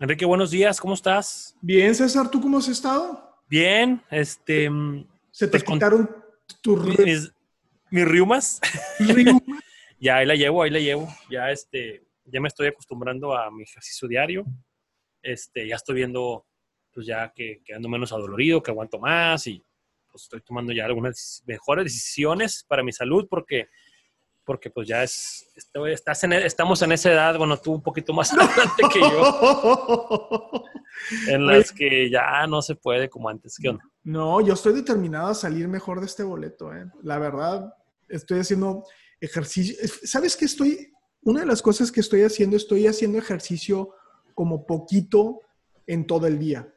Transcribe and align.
Enrique, 0.00 0.24
buenos 0.24 0.52
días, 0.52 0.80
¿cómo 0.80 0.94
estás? 0.94 1.56
Bien, 1.60 1.92
César, 1.92 2.30
¿tú 2.30 2.40
cómo 2.40 2.58
has 2.58 2.68
estado? 2.68 3.36
Bien, 3.48 4.00
este... 4.10 4.70
¿Se 5.32 5.48
te 5.48 5.58
pues, 5.58 5.64
quitaron 5.64 6.08
tus 6.62 6.84
Mis, 6.84 7.32
mis 7.90 8.04
riumas. 8.06 8.60
riumas? 9.00 9.42
ya 10.00 10.18
ahí 10.18 10.26
la 10.26 10.36
llevo, 10.36 10.62
ahí 10.62 10.70
la 10.70 10.78
llevo. 10.78 11.08
Ya 11.28 11.50
este, 11.50 12.06
ya 12.26 12.40
me 12.40 12.46
estoy 12.46 12.68
acostumbrando 12.68 13.36
a 13.36 13.50
mi 13.50 13.64
ejercicio 13.64 14.06
diario. 14.06 14.46
Este, 15.20 15.66
ya 15.66 15.74
estoy 15.74 15.96
viendo, 15.96 16.46
pues 16.92 17.04
ya 17.04 17.32
que, 17.34 17.60
que 17.64 17.74
ando 17.74 17.88
menos 17.88 18.12
adolorido, 18.12 18.62
que 18.62 18.70
aguanto 18.70 19.00
más 19.00 19.48
y 19.48 19.60
pues 20.12 20.22
estoy 20.22 20.42
tomando 20.42 20.72
ya 20.72 20.84
algunas 20.84 21.42
mejores 21.44 21.84
decisiones 21.84 22.64
para 22.68 22.84
mi 22.84 22.92
salud 22.92 23.26
porque, 23.28 23.68
porque 24.48 24.70
pues 24.70 24.88
ya 24.88 25.02
es, 25.02 25.46
estás 25.90 26.24
en, 26.24 26.32
estamos 26.32 26.80
en 26.80 26.92
esa 26.92 27.12
edad, 27.12 27.36
bueno, 27.36 27.58
tú 27.58 27.72
un 27.74 27.82
poquito 27.82 28.14
más 28.14 28.32
adelante 28.32 28.82
que 28.90 28.98
yo, 28.98 30.62
en 31.28 31.46
las 31.46 31.70
que 31.70 32.08
ya 32.10 32.46
no 32.46 32.62
se 32.62 32.74
puede 32.74 33.10
como 33.10 33.28
antes. 33.28 33.56
¿Qué 33.60 33.68
onda? 33.68 33.84
No, 34.04 34.40
yo 34.40 34.54
estoy 34.54 34.72
determinado 34.72 35.26
a 35.28 35.34
salir 35.34 35.68
mejor 35.68 36.00
de 36.00 36.06
este 36.06 36.22
boleto, 36.22 36.74
¿eh? 36.74 36.86
La 37.02 37.18
verdad, 37.18 37.74
estoy 38.08 38.40
haciendo 38.40 38.84
ejercicio. 39.20 39.76
¿Sabes 40.04 40.34
qué 40.34 40.46
estoy? 40.46 40.92
Una 41.24 41.40
de 41.40 41.46
las 41.46 41.60
cosas 41.60 41.92
que 41.92 42.00
estoy 42.00 42.22
haciendo, 42.22 42.56
estoy 42.56 42.86
haciendo 42.86 43.18
ejercicio 43.18 43.90
como 44.34 44.64
poquito 44.64 45.40
en 45.86 46.06
todo 46.06 46.26
el 46.26 46.38
día. 46.38 46.72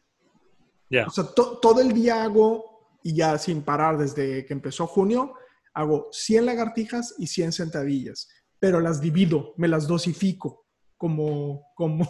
Ya. 0.89 1.05
O 1.07 1.09
sea, 1.09 1.23
to- 1.33 1.59
todo 1.59 1.79
el 1.79 1.93
día 1.93 2.21
hago, 2.23 2.99
y 3.01 3.15
ya 3.15 3.37
sin 3.37 3.61
parar 3.61 3.97
desde 3.97 4.45
que 4.45 4.51
empezó 4.53 4.87
junio, 4.87 5.35
hago 5.73 6.09
100 6.11 6.45
lagartijas 6.45 7.15
y 7.17 7.27
100 7.27 7.51
sentadillas, 7.51 8.29
pero 8.59 8.79
las 8.79 9.01
divido, 9.01 9.53
me 9.57 9.67
las 9.67 9.87
dosifico, 9.87 10.65
como, 10.97 11.71
como, 11.75 12.07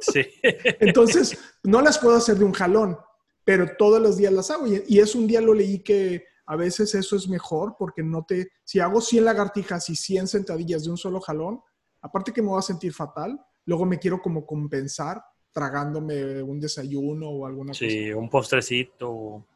Sí. 0.00 0.22
Entonces, 0.80 1.38
no 1.62 1.80
las 1.80 1.98
puedo 1.98 2.16
hacer 2.16 2.36
de 2.38 2.44
un 2.44 2.52
jalón, 2.52 2.96
pero 3.44 3.66
todos 3.76 4.00
los 4.00 4.16
días 4.16 4.32
las 4.32 4.50
hago. 4.50 4.66
Y, 4.66 4.82
y 4.88 4.98
es 4.98 5.14
un 5.14 5.26
día 5.26 5.40
lo 5.40 5.54
leí 5.54 5.82
que 5.82 6.24
a 6.46 6.56
veces 6.56 6.94
eso 6.94 7.16
es 7.16 7.28
mejor 7.28 7.76
porque 7.78 8.02
no 8.02 8.24
te... 8.26 8.50
Si 8.64 8.80
hago 8.80 9.00
100 9.00 9.24
lagartijas 9.24 9.88
y 9.88 9.96
100 9.96 10.28
sentadillas 10.28 10.84
de 10.84 10.90
un 10.90 10.96
solo 10.96 11.20
jalón, 11.20 11.60
aparte 12.00 12.32
que 12.32 12.42
me 12.42 12.48
voy 12.48 12.58
a 12.58 12.62
sentir 12.62 12.92
fatal, 12.92 13.40
luego 13.66 13.84
me 13.84 13.98
quiero 13.98 14.20
como 14.20 14.46
compensar 14.46 15.22
tragándome 15.52 16.42
un 16.42 16.60
desayuno 16.60 17.28
o 17.28 17.46
alguna 17.46 17.72
cosa. 17.72 17.84
Sí, 17.84 18.12
un 18.12 18.28
postrecito 18.28 19.46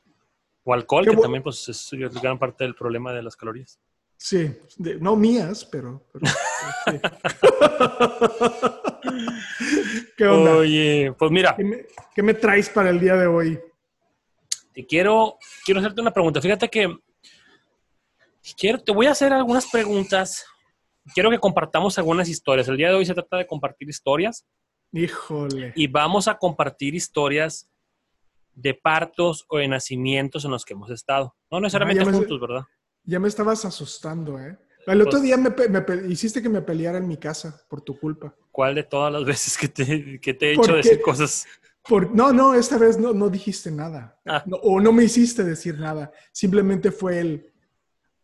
o 0.65 0.75
alcohol, 0.75 1.05
Qué 1.05 1.11
que 1.11 1.17
también 1.19 1.43
pues, 1.43 1.69
es 1.69 1.91
gran 2.21 2.39
parte 2.39 2.65
del 2.65 2.75
problema 2.75 3.13
de 3.13 3.23
las 3.23 3.37
calorías. 3.37 3.79
Sí, 4.17 4.57
de- 4.79 4.97
no 4.97 5.17
mías, 5.17 5.65
pero... 5.65 6.03
pero, 6.13 6.27
sí. 6.87 7.01
¿Qué 10.17 10.27
onda? 10.27 10.57
Oye, 10.57 11.13
pues 11.19 11.31
mira, 11.31 11.55
¿Qué 11.57 11.65
me, 11.65 11.87
qué 12.15 12.23
me 12.23 12.35
traes 12.35 12.69
para 12.71 12.91
el 12.91 13.01
día 13.01 13.17
de 13.17 13.27
hoy? 13.27 13.59
te 14.73 14.85
quiero, 14.85 15.39
quiero 15.65 15.81
hacerte 15.81 16.01
una 16.01 16.13
pregunta. 16.13 16.41
Fíjate 16.41 16.69
que 16.69 16.97
quiero, 18.59 18.83
te 18.83 18.93
voy 18.93 19.07
a 19.07 19.13
hacer 19.13 19.33
algunas 19.33 19.71
preguntas. 19.71 20.45
Quiero 21.15 21.31
que 21.31 21.39
compartamos 21.39 21.97
algunas 21.99 22.29
historias. 22.29 22.67
El 22.69 22.77
día 22.77 22.89
de 22.89 22.95
hoy 22.95 23.07
se 23.07 23.15
trata 23.15 23.37
de 23.37 23.47
compartir 23.47 23.89
historias 23.89 24.45
Híjole. 24.93 25.73
y 25.77 25.87
vamos 25.87 26.27
a 26.27 26.37
compartir 26.39 26.95
historias 26.95 27.69
de 28.55 28.75
partos 28.75 29.45
o 29.49 29.59
de 29.59 29.69
nacimientos 29.69 30.45
en 30.45 30.51
los 30.51 30.65
que 30.65 30.75
hemos 30.75 30.91
estado. 30.91 31.35
No 31.51 31.61
necesariamente 31.61 32.03
Ah, 32.03 32.05
ya 32.07 32.11
me- 32.11 32.17
juntos, 32.19 32.41
¿verdad? 32.41 32.63
Ya 33.05 33.21
me 33.21 33.29
estabas 33.29 33.65
asustando, 33.65 34.39
¿eh? 34.41 34.59
El 34.87 35.01
otro 35.01 35.13
Pues- 35.13 35.23
día 35.23 35.37
me, 35.37 35.51
hiciste 36.09 36.43
que 36.43 36.49
me 36.49 36.61
peleara 36.63 36.99
en 36.99 37.09
mi 37.09 37.17
casa 37.17 37.59
por 37.69 37.81
tu 37.81 37.99
culpa. 37.99 38.35
¿Cuál 38.51 38.75
de 38.75 38.83
todas 38.85 39.13
las 39.13 39.25
veces 39.25 39.57
que 39.59 39.69
te, 39.69 40.21
que 40.21 40.35
te 40.35 40.53
he 40.53 40.57
¿Por 40.57 40.65
hecho 40.67 40.77
decir 40.77 41.01
cosas? 41.01 41.47
Por, 41.87 42.11
no, 42.15 42.33
no, 42.33 42.55
esta 42.55 42.79
vez 42.79 42.99
no, 42.99 43.13
no 43.13 43.29
dijiste 43.29 43.71
nada. 43.71 44.19
Ah. 44.27 44.43
No, 44.47 44.57
o 44.59 44.81
no 44.81 44.93
me 44.93 45.05
hiciste 45.05 45.45
decir 45.45 45.79
nada. 45.79 46.11
Simplemente 46.33 46.91
fue 46.91 47.19
el, 47.21 47.53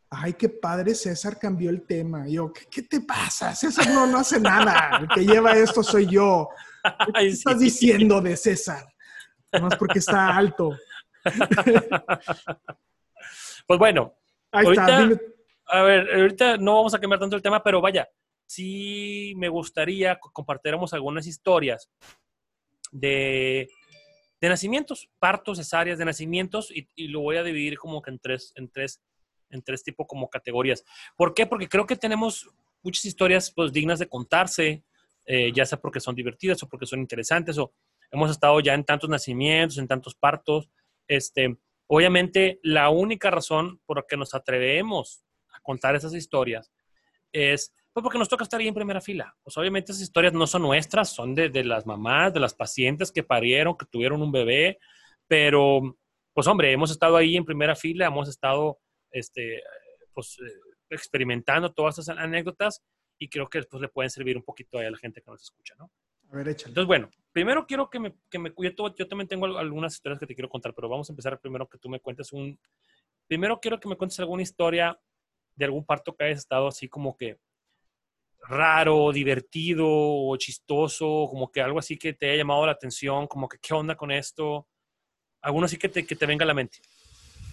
ay, 0.09 0.33
qué 0.35 0.49
padre, 0.49 0.95
César 0.95 1.39
cambió 1.39 1.69
el 1.71 1.83
tema. 1.83 2.27
Yo, 2.27 2.53
¿qué, 2.53 2.63
qué 2.71 2.83
te 2.83 3.01
pasa? 3.03 3.55
César 3.55 3.89
no, 3.91 4.07
no 4.07 4.19
hace 4.19 4.41
nada. 4.41 4.99
El 5.03 5.09
que 5.09 5.27
lleva 5.31 5.53
esto 5.53 5.83
soy 5.83 6.07
yo. 6.07 6.49
¿Qué 6.83 7.13
Ay, 7.15 7.31
sí. 7.33 7.39
estás 7.39 7.59
diciendo 7.59 8.21
de 8.23 8.37
César? 8.37 8.90
Nomás 9.53 9.77
porque 9.77 9.99
está 10.01 10.37
alto. 10.37 10.77
Pues 13.67 13.79
bueno, 13.79 14.15
Ahí 14.51 14.67
Ahorita- 14.67 15.03
está. 15.13 15.25
A 15.67 15.83
ver, 15.83 16.13
ahorita 16.13 16.57
no 16.57 16.75
vamos 16.75 16.95
a 16.95 16.99
cambiar 16.99 17.21
tanto 17.21 17.37
el 17.37 17.43
tema, 17.43 17.63
pero 17.63 17.81
vaya, 17.81 18.09
sí 18.45 19.33
me 19.37 19.49
gustaría 19.49 20.17
que 20.17 20.29
compartiéramos 20.33 20.93
algunas 20.93 21.29
historias 21.29 21.89
de, 22.91 23.69
de 24.41 24.49
nacimientos, 24.49 25.09
partos, 25.21 25.59
cesáreas 25.59 25.99
de 25.99 26.05
nacimientos, 26.05 26.73
y, 26.73 26.89
y 26.97 27.07
lo 27.07 27.21
voy 27.21 27.37
a 27.37 27.45
dividir 27.45 27.79
como 27.79 28.03
que 28.03 28.11
en 28.11 28.19
tres, 28.19 28.53
en 28.57 28.69
tres, 28.69 29.01
en 29.51 29.63
tres 29.63 29.85
tipos 29.85 30.09
como 30.09 30.29
categorías. 30.29 30.85
¿Por 31.17 31.33
qué? 31.35 31.47
Porque 31.47 31.69
creo 31.69 31.87
que 31.87 31.95
tenemos 31.95 32.51
muchas 32.83 33.05
historias 33.05 33.53
pues 33.53 33.73
dignas 33.73 34.01
de 34.01 34.09
contarse, 34.09 34.83
eh, 35.27 35.53
ya 35.55 35.65
sea 35.65 35.79
porque 35.81 36.01
son 36.01 36.17
divertidas 36.17 36.61
o 36.65 36.69
porque 36.69 36.87
son 36.87 36.99
interesantes, 36.99 37.57
o 37.59 37.73
hemos 38.11 38.31
estado 38.31 38.61
ya 38.61 38.75
en 38.75 38.85
tantos 38.85 39.11
nacimientos, 39.11 39.79
en 39.79 39.89
tantos 39.89 40.15
partos. 40.15 40.71
Este, 41.09 41.57
obviamente, 41.87 42.61
la 42.63 42.91
única 42.91 43.31
razón 43.31 43.81
por 43.87 43.99
la 43.99 44.05
que 44.09 44.17
nos 44.17 44.35
atrevemos 44.35 45.25
a 45.53 45.61
contar 45.61 45.95
esas 45.97 46.15
historias 46.15 46.73
es 47.33 47.75
pues 47.93 48.05
porque 48.05 48.19
nos 48.19 48.29
toca 48.29 48.45
estar 48.45 48.61
ahí 48.61 48.69
en 48.69 48.75
primera 48.75 49.01
fila. 49.01 49.37
Pues 49.43 49.57
obviamente 49.57 49.91
esas 49.91 50.03
historias 50.03 50.33
no 50.33 50.47
son 50.47 50.63
nuestras, 50.63 51.13
son 51.13 51.35
de, 51.35 51.49
de 51.49 51.65
las 51.65 51.87
mamás, 51.87 52.33
de 52.33 52.41
las 52.41 52.55
pacientes 52.55 53.11
que 53.11 53.25
parieron, 53.25 53.77
que 53.77 53.87
tuvieron 53.87 54.23
un 54.23 54.31
bebé, 54.31 54.79
pero 55.27 55.97
pues 56.33 56.47
hombre, 56.47 56.71
hemos 56.73 56.91
estado 56.91 57.17
ahí 57.17 57.37
en 57.37 57.45
primera 57.45 57.75
fila, 57.75 58.07
hemos 58.07 58.29
estado 58.29 58.79
este, 59.11 59.63
pues, 60.15 60.39
eh, 60.41 60.53
experimentando 60.91 61.73
todas 61.73 61.99
esas 61.99 62.17
anécdotas 62.17 62.83
y 63.19 63.29
creo 63.29 63.49
que 63.49 63.63
pues, 63.65 63.81
le 63.81 63.89
pueden 63.89 64.11
servir 64.11 64.37
un 64.37 64.45
poquito 64.45 64.79
a 64.79 64.83
la 64.83 64.97
gente 64.97 65.21
que 65.21 65.31
nos 65.31 65.43
escucha, 65.43 65.75
¿no? 65.77 65.91
A 66.31 66.37
ver, 66.37 66.49
échale. 66.49 66.71
Entonces, 66.71 66.87
bueno, 66.87 67.11
primero 67.33 67.67
quiero 67.67 67.89
que 67.91 67.99
me, 68.01 68.15
que 68.31 68.39
me 68.39 68.53
yo, 68.59 68.95
yo 68.97 69.09
también 69.09 69.29
tengo 69.29 69.47
al- 69.47 69.59
algunas 69.59 69.95
historias 69.95 70.19
que 70.19 70.27
te 70.27 70.35
quiero 70.35 70.49
contar, 70.49 70.75
pero 70.75 70.89
vamos 70.89 71.09
a 71.09 71.13
empezar 71.13 71.39
primero 71.41 71.69
que 71.69 71.79
tú 71.79 71.89
me 71.89 72.01
cuentes 72.01 72.33
un, 72.33 72.59
primero 73.27 73.61
quiero 73.61 73.79
que 73.79 73.89
me 73.89 73.97
cuentes 73.97 74.19
alguna 74.21 74.43
historia 74.43 74.99
de 75.55 75.65
algún 75.65 75.85
parto 75.85 76.15
que 76.15 76.25
hayas 76.25 76.39
estado 76.41 76.69
así 76.69 76.89
como 76.89 77.17
que 77.17 77.39
raro, 78.49 79.13
divertido 79.13 79.87
o 79.89 80.37
chistoso, 80.37 81.27
como 81.31 81.51
que 81.53 81.61
algo 81.61 81.79
así 81.79 81.97
que 81.97 82.13
te 82.15 82.29
haya 82.29 82.39
llamado 82.39 82.67
la 82.67 82.73
atención, 82.73 83.27
como 83.27 83.49
que 83.49 83.59
qué 83.59 83.75
onda 83.75 83.95
con 83.97 84.11
esto, 84.11 84.67
alguno 85.43 85.67
así 85.67 85.77
que 85.77 85.89
te, 85.89 86.07
que 86.07 86.17
te 86.17 86.27
venga 86.27 86.45
a 86.45 86.47
la 86.47 86.55
mente. 86.55 86.79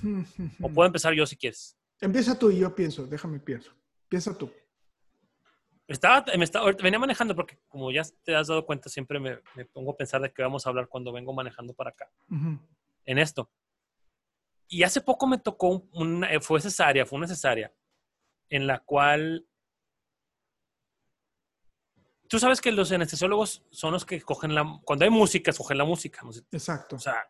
O 0.61 0.69
puedo 0.69 0.87
empezar 0.87 1.13
yo 1.13 1.25
si 1.25 1.35
quieres. 1.35 1.77
Empieza 1.99 2.37
tú 2.37 2.49
y 2.51 2.59
yo 2.59 2.73
pienso. 2.73 3.05
Déjame 3.05 3.39
pienso. 3.39 3.71
Piensa 4.09 4.35
tú. 4.37 4.51
Estaba, 5.87 6.25
me 6.37 6.43
estaba, 6.43 6.69
venía 6.73 6.99
manejando 6.99 7.33
porque 7.33 7.57
como 7.69 7.91
ya 7.91 8.03
te 8.23 8.35
has 8.35 8.47
dado 8.47 8.65
cuenta, 8.65 8.89
siempre 8.89 9.19
me, 9.19 9.39
me 9.55 9.65
pongo 9.65 9.91
a 9.91 9.95
pensar 9.97 10.21
de 10.21 10.31
qué 10.33 10.41
vamos 10.41 10.65
a 10.65 10.69
hablar 10.69 10.87
cuando 10.89 11.11
vengo 11.13 11.33
manejando 11.33 11.73
para 11.73 11.91
acá. 11.91 12.09
Ujú. 12.29 12.59
en 13.05 13.17
esto. 13.19 13.49
Y 14.67 14.83
hace 14.83 14.99
poco 14.99 15.27
me 15.27 15.37
tocó, 15.37 15.69
un- 15.69 15.89
una, 15.93 16.31
eh, 16.33 16.41
fue 16.41 16.59
cesárea, 16.59 17.05
fue 17.05 17.17
una 17.17 17.27
cesárea, 17.27 17.73
en 18.49 18.67
la 18.67 18.79
cual... 18.79 19.47
Tú 22.27 22.39
sabes 22.39 22.59
que 22.59 22.73
los 22.73 22.91
anestesiólogos 22.91 23.63
son 23.71 23.93
los 23.93 24.05
que 24.05 24.21
cogen 24.21 24.53
la... 24.53 24.81
Cuando 24.83 25.05
hay 25.05 25.11
música, 25.11 25.51
escogen 25.51 25.77
la 25.77 25.85
música. 25.85 26.19
Exacto. 26.51 26.97
O 26.97 26.99
sea, 26.99 27.25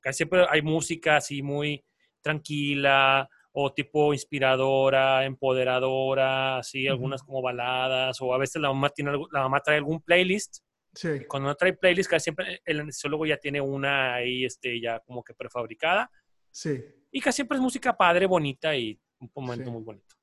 casi 0.00 0.16
siempre 0.18 0.46
hay 0.48 0.62
música 0.62 1.16
así 1.18 1.42
muy 1.42 1.84
tranquila 2.22 3.28
o 3.52 3.72
tipo 3.72 4.12
inspiradora, 4.14 5.24
empoderadora, 5.24 6.58
así, 6.58 6.84
Ujú. 6.86 6.92
algunas 6.92 7.22
como 7.22 7.42
baladas, 7.42 8.20
o 8.20 8.32
a 8.34 8.38
veces 8.38 8.60
la 8.62 8.68
mamá, 8.68 8.90
tiene, 8.90 9.12
la 9.32 9.40
mamá 9.42 9.60
trae 9.60 9.78
algún 9.78 10.00
playlist 10.02 10.58
Sí. 10.94 11.24
cuando 11.28 11.48
no 11.48 11.54
trae 11.54 11.72
playlist, 11.72 12.10
casi 12.10 12.24
siempre 12.24 12.60
el 12.64 12.80
anestesiólogo 12.80 13.24
ya 13.26 13.36
tiene 13.36 13.60
una 13.60 14.14
ahí, 14.14 14.44
este, 14.44 14.80
ya 14.80 14.98
como 15.00 15.22
que 15.22 15.34
prefabricada. 15.34 16.10
Sí. 16.50 16.80
Y 17.12 17.20
casi 17.20 17.36
siempre 17.36 17.56
es 17.56 17.62
música 17.62 17.96
padre, 17.96 18.26
bonita 18.26 18.74
y 18.74 19.00
un 19.20 19.30
momento 19.34 19.66
Sí. 19.66 19.70
muy 19.70 19.82
bonito. 19.82 20.16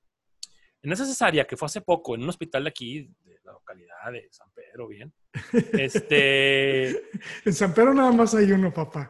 En 0.82 0.92
esa 0.92 1.06
cesárea 1.06 1.46
que 1.46 1.58
fue 1.58 1.66
hace 1.68 1.82
poco, 1.82 2.16
en 2.16 2.24
un 2.24 2.30
hospital 2.30 2.64
de 2.66 2.70
aquí, 2.70 3.10
de 3.24 3.40
la 3.44 3.52
localidad 3.54 4.12
de 4.12 4.28
San 4.32 4.50
Pedro, 4.54 4.88
bien. 4.88 5.14
Este, 5.74 6.90
En 7.46 7.54
San 7.54 7.74
Pedro 7.74 7.94
nada 7.94 8.12
más 8.12 8.34
hay 8.36 8.52
uno, 8.52 8.74
papá. 8.74 9.10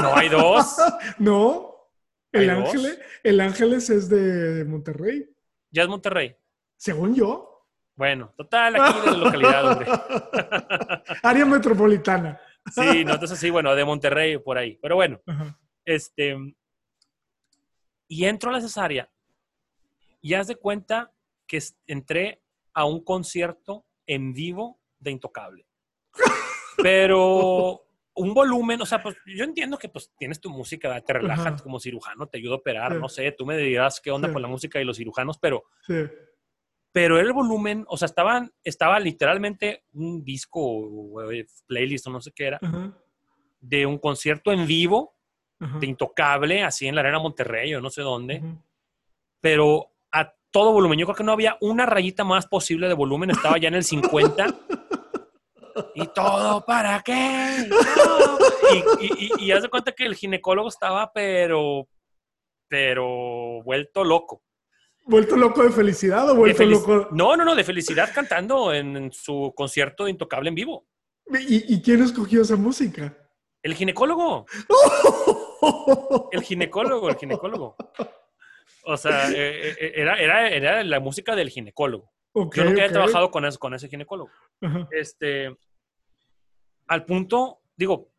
no 0.00 0.14
hay 0.16 0.28
dos. 0.28 0.76
No. 1.18 1.77
El. 2.32 2.50
Ángeles, 2.50 3.00
el 3.22 3.40
Ángeles 3.40 3.90
es 3.90 4.08
de 4.08 4.64
Monterrey. 4.64 5.28
Ya 5.70 5.82
es 5.82 5.88
Monterrey. 5.88 6.36
Según 6.76 7.14
yo. 7.14 7.66
Bueno, 7.94 8.32
total, 8.36 8.76
aquí 8.76 9.00
de 9.00 9.10
la 9.10 9.18
localidad, 9.18 9.72
hombre. 9.72 9.88
Área 11.22 11.44
metropolitana. 11.44 12.40
Sí, 12.72 13.04
no, 13.04 13.14
entonces 13.14 13.38
sí, 13.38 13.50
bueno, 13.50 13.74
de 13.74 13.84
Monterrey 13.84 14.38
por 14.38 14.56
ahí. 14.56 14.78
Pero 14.80 14.94
bueno, 14.94 15.20
Ajá. 15.26 15.58
este. 15.84 16.36
Y 18.06 18.24
entro 18.24 18.50
a 18.50 18.52
la 18.54 18.60
cesárea 18.60 19.10
y 20.20 20.34
haz 20.34 20.46
de 20.46 20.56
cuenta 20.56 21.12
que 21.46 21.60
entré 21.86 22.42
a 22.72 22.84
un 22.84 23.02
concierto 23.02 23.84
en 24.06 24.32
vivo 24.32 24.80
de 24.98 25.10
Intocable. 25.10 25.66
Pero 26.82 27.87
un 28.18 28.34
volumen, 28.34 28.80
o 28.82 28.86
sea, 28.86 29.02
pues 29.02 29.16
yo 29.26 29.44
entiendo 29.44 29.78
que 29.78 29.88
pues 29.88 30.12
tienes 30.18 30.40
tu 30.40 30.50
música, 30.50 31.00
te 31.00 31.12
relajas 31.12 31.46
Ajá. 31.54 31.62
como 31.62 31.80
cirujano, 31.80 32.26
te 32.26 32.38
ayuda 32.38 32.54
a 32.54 32.58
operar, 32.58 32.92
Sí. 32.92 32.98
no 33.00 33.08
sé, 33.08 33.32
tú 33.32 33.46
me 33.46 33.56
dirás 33.56 34.00
qué 34.00 34.10
onda 34.10 34.28
Sí. 34.28 34.32
con 34.34 34.42
la 34.42 34.48
música 34.48 34.80
y 34.80 34.84
los 34.84 34.96
cirujanos, 34.96 35.38
pero, 35.38 35.64
Sí. 35.86 35.94
pero 36.92 37.18
el 37.18 37.32
volumen, 37.32 37.84
o 37.88 37.96
sea, 37.96 38.06
estaban, 38.06 38.52
estaba 38.64 38.98
literalmente 39.00 39.84
un 39.92 40.22
disco 40.24 40.60
o 40.60 41.30
eh, 41.32 41.46
playlist 41.66 42.06
o 42.06 42.10
no 42.10 42.20
sé 42.20 42.32
qué 42.32 42.46
era, 42.46 42.58
Ajá. 42.60 42.92
de 43.60 43.86
un 43.86 43.98
concierto 43.98 44.52
en 44.52 44.66
vivo 44.66 45.14
Ajá. 45.60 45.78
de 45.78 45.86
Intocable, 45.86 46.62
así 46.62 46.86
en 46.86 46.94
la 46.94 47.00
Arena 47.02 47.18
Monterrey 47.18 47.74
o 47.74 47.80
no 47.80 47.90
sé 47.90 48.02
dónde, 48.02 48.42
pero 49.40 49.92
a 50.12 50.32
todo 50.50 50.72
volumen. 50.72 50.98
Yo 50.98 51.06
creo 51.06 51.16
que 51.16 51.24
no 51.24 51.32
había 51.32 51.56
una 51.60 51.84
rayita 51.86 52.24
más 52.24 52.46
posible 52.46 52.88
de 52.88 52.94
volumen, 52.94 53.30
estaba 53.30 53.58
ya 53.58 53.68
en 53.68 53.74
el 53.74 53.84
50. 53.84 54.46
¿Y 55.94 56.06
todo 56.08 56.64
para 56.64 57.00
qué? 57.02 57.66
No. 57.68 58.38
Y, 58.72 59.06
y, 59.06 59.32
y, 59.38 59.44
y 59.44 59.52
haz 59.52 59.62
de 59.62 59.68
cuenta 59.68 59.92
que 59.92 60.04
el 60.04 60.14
ginecólogo 60.14 60.68
estaba, 60.68 61.12
pero, 61.12 61.88
pero 62.68 63.62
vuelto 63.62 64.04
loco. 64.04 64.42
¿Vuelto 65.04 65.36
loco 65.36 65.62
de 65.62 65.70
felicidad 65.70 66.28
o 66.30 66.34
vuelto 66.34 66.64
loco? 66.64 67.08
No, 67.12 67.34
no, 67.36 67.44
no, 67.44 67.54
de 67.54 67.64
felicidad 67.64 68.10
cantando 68.14 68.74
en, 68.74 68.94
en 68.96 69.12
su 69.12 69.54
concierto 69.56 70.04
de 70.04 70.10
Intocable 70.10 70.50
en 70.50 70.54
vivo. 70.54 70.86
¿Y, 71.40 71.74
y 71.74 71.82
quién 71.82 72.02
escogió 72.02 72.42
esa 72.42 72.56
música? 72.56 73.16
El 73.62 73.74
ginecólogo, 73.74 74.46
el 76.32 76.42
ginecólogo, 76.42 77.08
el 77.08 77.16
ginecólogo. 77.16 77.76
O 78.84 78.96
sea, 78.96 79.30
eh, 79.30 79.70
eh, 79.80 79.92
era, 79.96 80.16
era, 80.20 80.48
era 80.48 80.84
la 80.84 81.00
música 81.00 81.34
del 81.34 81.50
ginecólogo. 81.50 82.10
Yo 82.34 82.64
nunca 82.64 82.82
he 82.82 82.86
ok. 82.86 82.92
trabajado 82.92 83.30
con 83.30 83.44
ese, 83.44 83.58
con 83.58 83.74
ese 83.74 83.88
ginecólogo. 83.88 84.30
Ajá. 84.60 84.88
Este, 84.92 85.56
al 86.88 87.04
punto, 87.04 87.60
digo, 87.76 88.10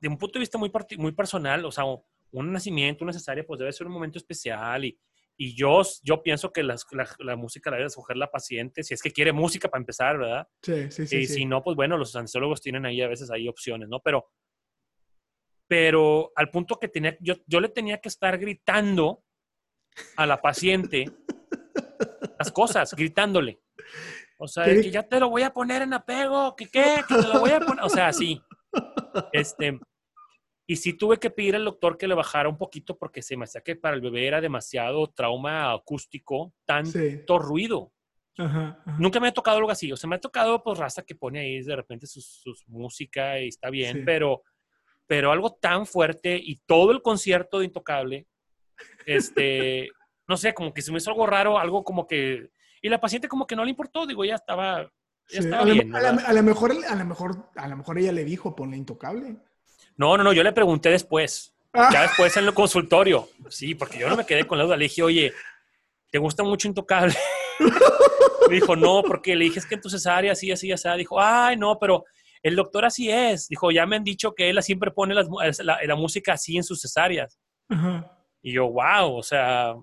de 0.00 0.08
un 0.08 0.18
punto 0.18 0.38
de 0.38 0.40
vista 0.40 0.58
muy, 0.58 0.70
muy 0.98 1.12
personal, 1.12 1.64
o 1.64 1.70
sea, 1.72 1.84
un 1.84 2.52
nacimiento, 2.52 3.04
una 3.04 3.12
cesárea, 3.12 3.44
pues 3.46 3.58
debe 3.58 3.72
ser 3.72 3.86
un 3.86 3.92
momento 3.92 4.18
especial 4.18 4.84
y, 4.84 4.98
y 5.36 5.54
yo, 5.54 5.82
yo 6.02 6.22
pienso 6.22 6.52
que 6.52 6.62
las- 6.62 6.84
la, 6.92 7.08
la 7.20 7.36
música 7.36 7.70
la 7.70 7.76
debe 7.76 7.86
escoger 7.86 8.16
la 8.16 8.30
paciente, 8.30 8.82
si 8.82 8.94
es 8.94 9.02
que 9.02 9.10
quiere 9.12 9.32
música 9.32 9.68
para 9.68 9.80
empezar, 9.80 10.18
¿verdad? 10.18 10.48
Sí, 10.62 10.90
sí, 10.90 11.06
sí. 11.06 11.16
y 11.18 11.26
sí. 11.26 11.34
si 11.34 11.44
no, 11.46 11.62
pues 11.62 11.76
bueno, 11.76 11.96
los 11.96 12.14
anestesiólogos 12.16 12.60
tienen 12.60 12.84
ahí 12.86 13.00
a 13.00 13.08
veces 13.08 13.30
ahí 13.30 13.48
opciones, 13.48 13.88
¿no? 13.88 14.00
Pero, 14.00 14.28
pero 15.68 16.32
al 16.36 16.50
punto 16.50 16.78
que 16.78 16.88
tenía, 16.88 17.16
yo, 17.20 17.34
yo 17.46 17.60
le 17.60 17.68
tenía 17.68 17.98
que 17.98 18.08
estar 18.08 18.36
gritando 18.38 19.24
a 20.16 20.26
la 20.26 20.40
paciente 20.40 21.10
las 22.38 22.50
cosas, 22.52 22.92
gritándole. 22.94 23.60
O 24.42 24.48
sea, 24.48 24.64
¿Qué? 24.64 24.80
que 24.80 24.90
ya 24.90 25.04
te 25.04 25.20
lo 25.20 25.30
voy 25.30 25.42
a 25.42 25.52
poner 25.52 25.82
en 25.82 25.92
apego, 25.94 26.56
que 26.56 26.66
qué, 26.68 26.96
que 27.06 27.14
te 27.14 27.28
lo 27.28 27.38
voy 27.38 27.50
a 27.50 27.60
poner, 27.60 27.84
o 27.84 27.88
sea, 27.88 28.12
sí. 28.12 28.42
Este, 29.32 29.78
y 30.66 30.74
sí 30.76 30.94
tuve 30.94 31.18
que 31.18 31.30
pedir 31.30 31.54
al 31.54 31.64
doctor 31.64 31.96
que 31.96 32.08
le 32.08 32.14
bajara 32.16 32.48
un 32.48 32.58
poquito 32.58 32.98
porque 32.98 33.22
se 33.22 33.36
me 33.36 33.44
hacía 33.44 33.60
que 33.60 33.76
para 33.76 33.94
el 33.94 34.00
bebé 34.00 34.26
era 34.26 34.40
demasiado 34.40 35.06
trauma 35.10 35.72
acústico, 35.72 36.52
tanto 36.64 36.90
Sí. 36.90 37.22
ruido. 37.38 37.92
Ajá, 38.36 38.82
ajá. 38.84 38.96
Nunca 38.98 39.20
me 39.20 39.28
ha 39.28 39.32
tocado 39.32 39.58
algo 39.58 39.70
así. 39.70 39.92
O 39.92 39.96
sea, 39.96 40.08
me 40.10 40.16
ha 40.16 40.20
tocado 40.20 40.60
pues 40.62 40.76
raza 40.76 41.02
que 41.04 41.14
pone 41.14 41.38
ahí 41.38 41.62
de 41.62 41.76
repente 41.76 42.08
sus, 42.08 42.26
sus 42.26 42.66
música 42.66 43.38
y 43.38 43.46
está 43.48 43.70
bien, 43.70 43.98
Sí. 43.98 44.02
pero, 44.04 44.42
pero 45.06 45.30
algo 45.30 45.52
tan 45.54 45.86
fuerte 45.86 46.36
y 46.42 46.56
todo 46.66 46.90
el 46.90 47.00
concierto 47.00 47.60
de 47.60 47.66
Intocable, 47.66 48.26
este, 49.06 49.88
no 50.26 50.36
sé, 50.36 50.52
como 50.54 50.72
que 50.74 50.82
se 50.82 50.90
me 50.90 50.98
hizo 50.98 51.10
algo 51.10 51.26
raro, 51.26 51.58
algo 51.60 51.84
como 51.84 52.06
que... 52.08 52.50
Y 52.82 52.88
la 52.88 53.00
paciente 53.00 53.28
como 53.28 53.46
que 53.46 53.56
no 53.56 53.64
le 53.64 53.70
importó, 53.70 54.06
digo, 54.06 54.24
ya 54.24 54.34
estaba... 54.34 54.90
Ya 55.28 55.38
estaba 55.38 55.64
bien, 55.64 55.94
a 55.94 56.00
la, 56.00 56.10
a 56.10 56.32
la 56.32 56.42
mejor, 56.42 56.72
a 56.72 56.94
la 56.96 57.04
mejor, 57.04 57.48
a 57.54 57.68
lo 57.68 57.76
mejor 57.76 57.98
ella 57.98 58.12
le 58.12 58.24
dijo, 58.24 58.54
ponle 58.56 58.76
intocable. 58.76 59.36
No, 59.96 60.16
no, 60.16 60.24
no, 60.24 60.32
yo 60.32 60.42
le 60.42 60.52
pregunté 60.52 60.90
después. 60.90 61.54
Ah. 61.72 61.90
Ya 61.92 62.02
después 62.02 62.36
en 62.36 62.44
el 62.44 62.52
consultorio. 62.52 63.28
Sí, 63.48 63.74
porque 63.76 63.98
yo 63.98 64.08
no 64.08 64.16
me 64.16 64.26
quedé 64.26 64.46
con 64.46 64.58
la 64.58 64.64
duda. 64.64 64.76
Le 64.76 64.84
dije, 64.84 65.02
oye, 65.02 65.32
¿te 66.10 66.18
gusta 66.18 66.42
mucho 66.42 66.68
Intocable? 66.68 67.14
me 68.48 68.54
dijo, 68.56 68.76
no, 68.76 69.02
porque 69.02 69.36
le 69.36 69.44
dije, 69.44 69.60
es 69.60 69.66
que 69.66 69.76
en 69.76 69.80
tu 69.80 69.88
cesárea 69.88 70.32
así, 70.32 70.50
así, 70.50 70.72
así. 70.72 70.88
Dijo, 70.98 71.20
ay, 71.20 71.56
no, 71.56 71.78
pero 71.78 72.04
el 72.42 72.56
doctor 72.56 72.84
así 72.84 73.10
es. 73.10 73.48
Dijo, 73.48 73.70
ya 73.70 73.86
me 73.86 73.96
han 73.96 74.04
dicho 74.04 74.34
que 74.34 74.50
él 74.50 74.62
siempre 74.62 74.90
pone 74.90 75.14
las 75.14 75.28
la, 75.60 75.78
la 75.82 75.94
música 75.94 76.34
así 76.34 76.56
en 76.56 76.64
sus 76.64 76.80
cesáreas. 76.80 77.38
Ajá. 77.68 78.18
Y 78.42 78.54
yo, 78.54 78.68
wow, 78.68 79.16
o 79.16 79.22
sea, 79.22 79.74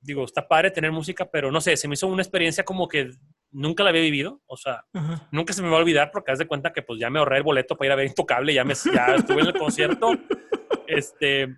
digo, 0.00 0.24
está 0.24 0.46
padre 0.48 0.70
tener 0.70 0.92
música, 0.92 1.28
pero 1.30 1.50
no 1.50 1.60
sé, 1.60 1.76
se 1.76 1.88
me 1.88 1.94
hizo 1.94 2.06
una 2.06 2.22
experiencia 2.22 2.64
como 2.64 2.86
que 2.88 3.10
nunca 3.50 3.82
la 3.82 3.90
había 3.90 4.02
vivido. 4.02 4.40
O 4.46 4.56
sea, 4.56 4.84
Ajá. 4.92 5.28
nunca 5.32 5.52
se 5.52 5.62
me 5.62 5.68
va 5.68 5.76
a 5.76 5.80
olvidar 5.80 6.10
porque 6.12 6.32
haz 6.32 6.38
de 6.38 6.46
cuenta 6.46 6.72
que 6.72 6.82
pues 6.82 7.00
ya 7.00 7.10
me 7.10 7.18
ahorré 7.18 7.38
el 7.38 7.42
boleto 7.42 7.76
para 7.76 7.86
ir 7.86 7.92
a 7.92 7.96
ver 7.96 8.06
Intocable, 8.06 8.54
ya, 8.54 8.64
me, 8.64 8.74
ya 8.74 9.14
estuve 9.16 9.40
en 9.42 9.46
el 9.48 9.58
concierto. 9.58 10.10
Este, 10.86 11.54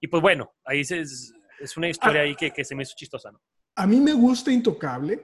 y 0.00 0.08
pues 0.08 0.22
bueno, 0.22 0.54
ahí 0.64 0.82
se- 0.84 1.00
es, 1.00 1.32
es 1.60 1.76
una 1.76 1.88
historia 1.88 2.22
ahí 2.22 2.34
que, 2.34 2.50
que 2.50 2.64
se 2.64 2.74
me 2.74 2.82
hizo 2.84 2.94
chistosa, 2.96 3.30
¿no? 3.30 3.40
A 3.74 3.86
mí 3.86 4.00
me 4.00 4.14
gusta 4.14 4.50
intocable, 4.50 5.20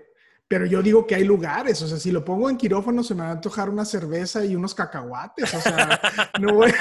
pero 0.47 0.67
yo 0.67 0.83
digo 0.83 1.07
que 1.07 1.15
hay 1.15 1.25
lugares. 1.25 1.81
O 1.81 1.87
sea, 1.89 1.97
si 1.97 2.11
lo 2.13 2.23
pongo 2.25 2.51
en 2.51 2.59
quirófano, 2.59 3.03
se 3.03 3.15
me 3.15 3.23
va 3.23 3.29
a 3.29 3.33
antojar 3.33 3.71
una 3.71 3.87
cerveza 3.87 4.45
y 4.45 4.55
unos 4.55 4.75
cacahuates. 4.75 5.55
O 5.55 5.61
sea, 5.61 5.99
no 6.41 6.53
voy. 6.55 6.73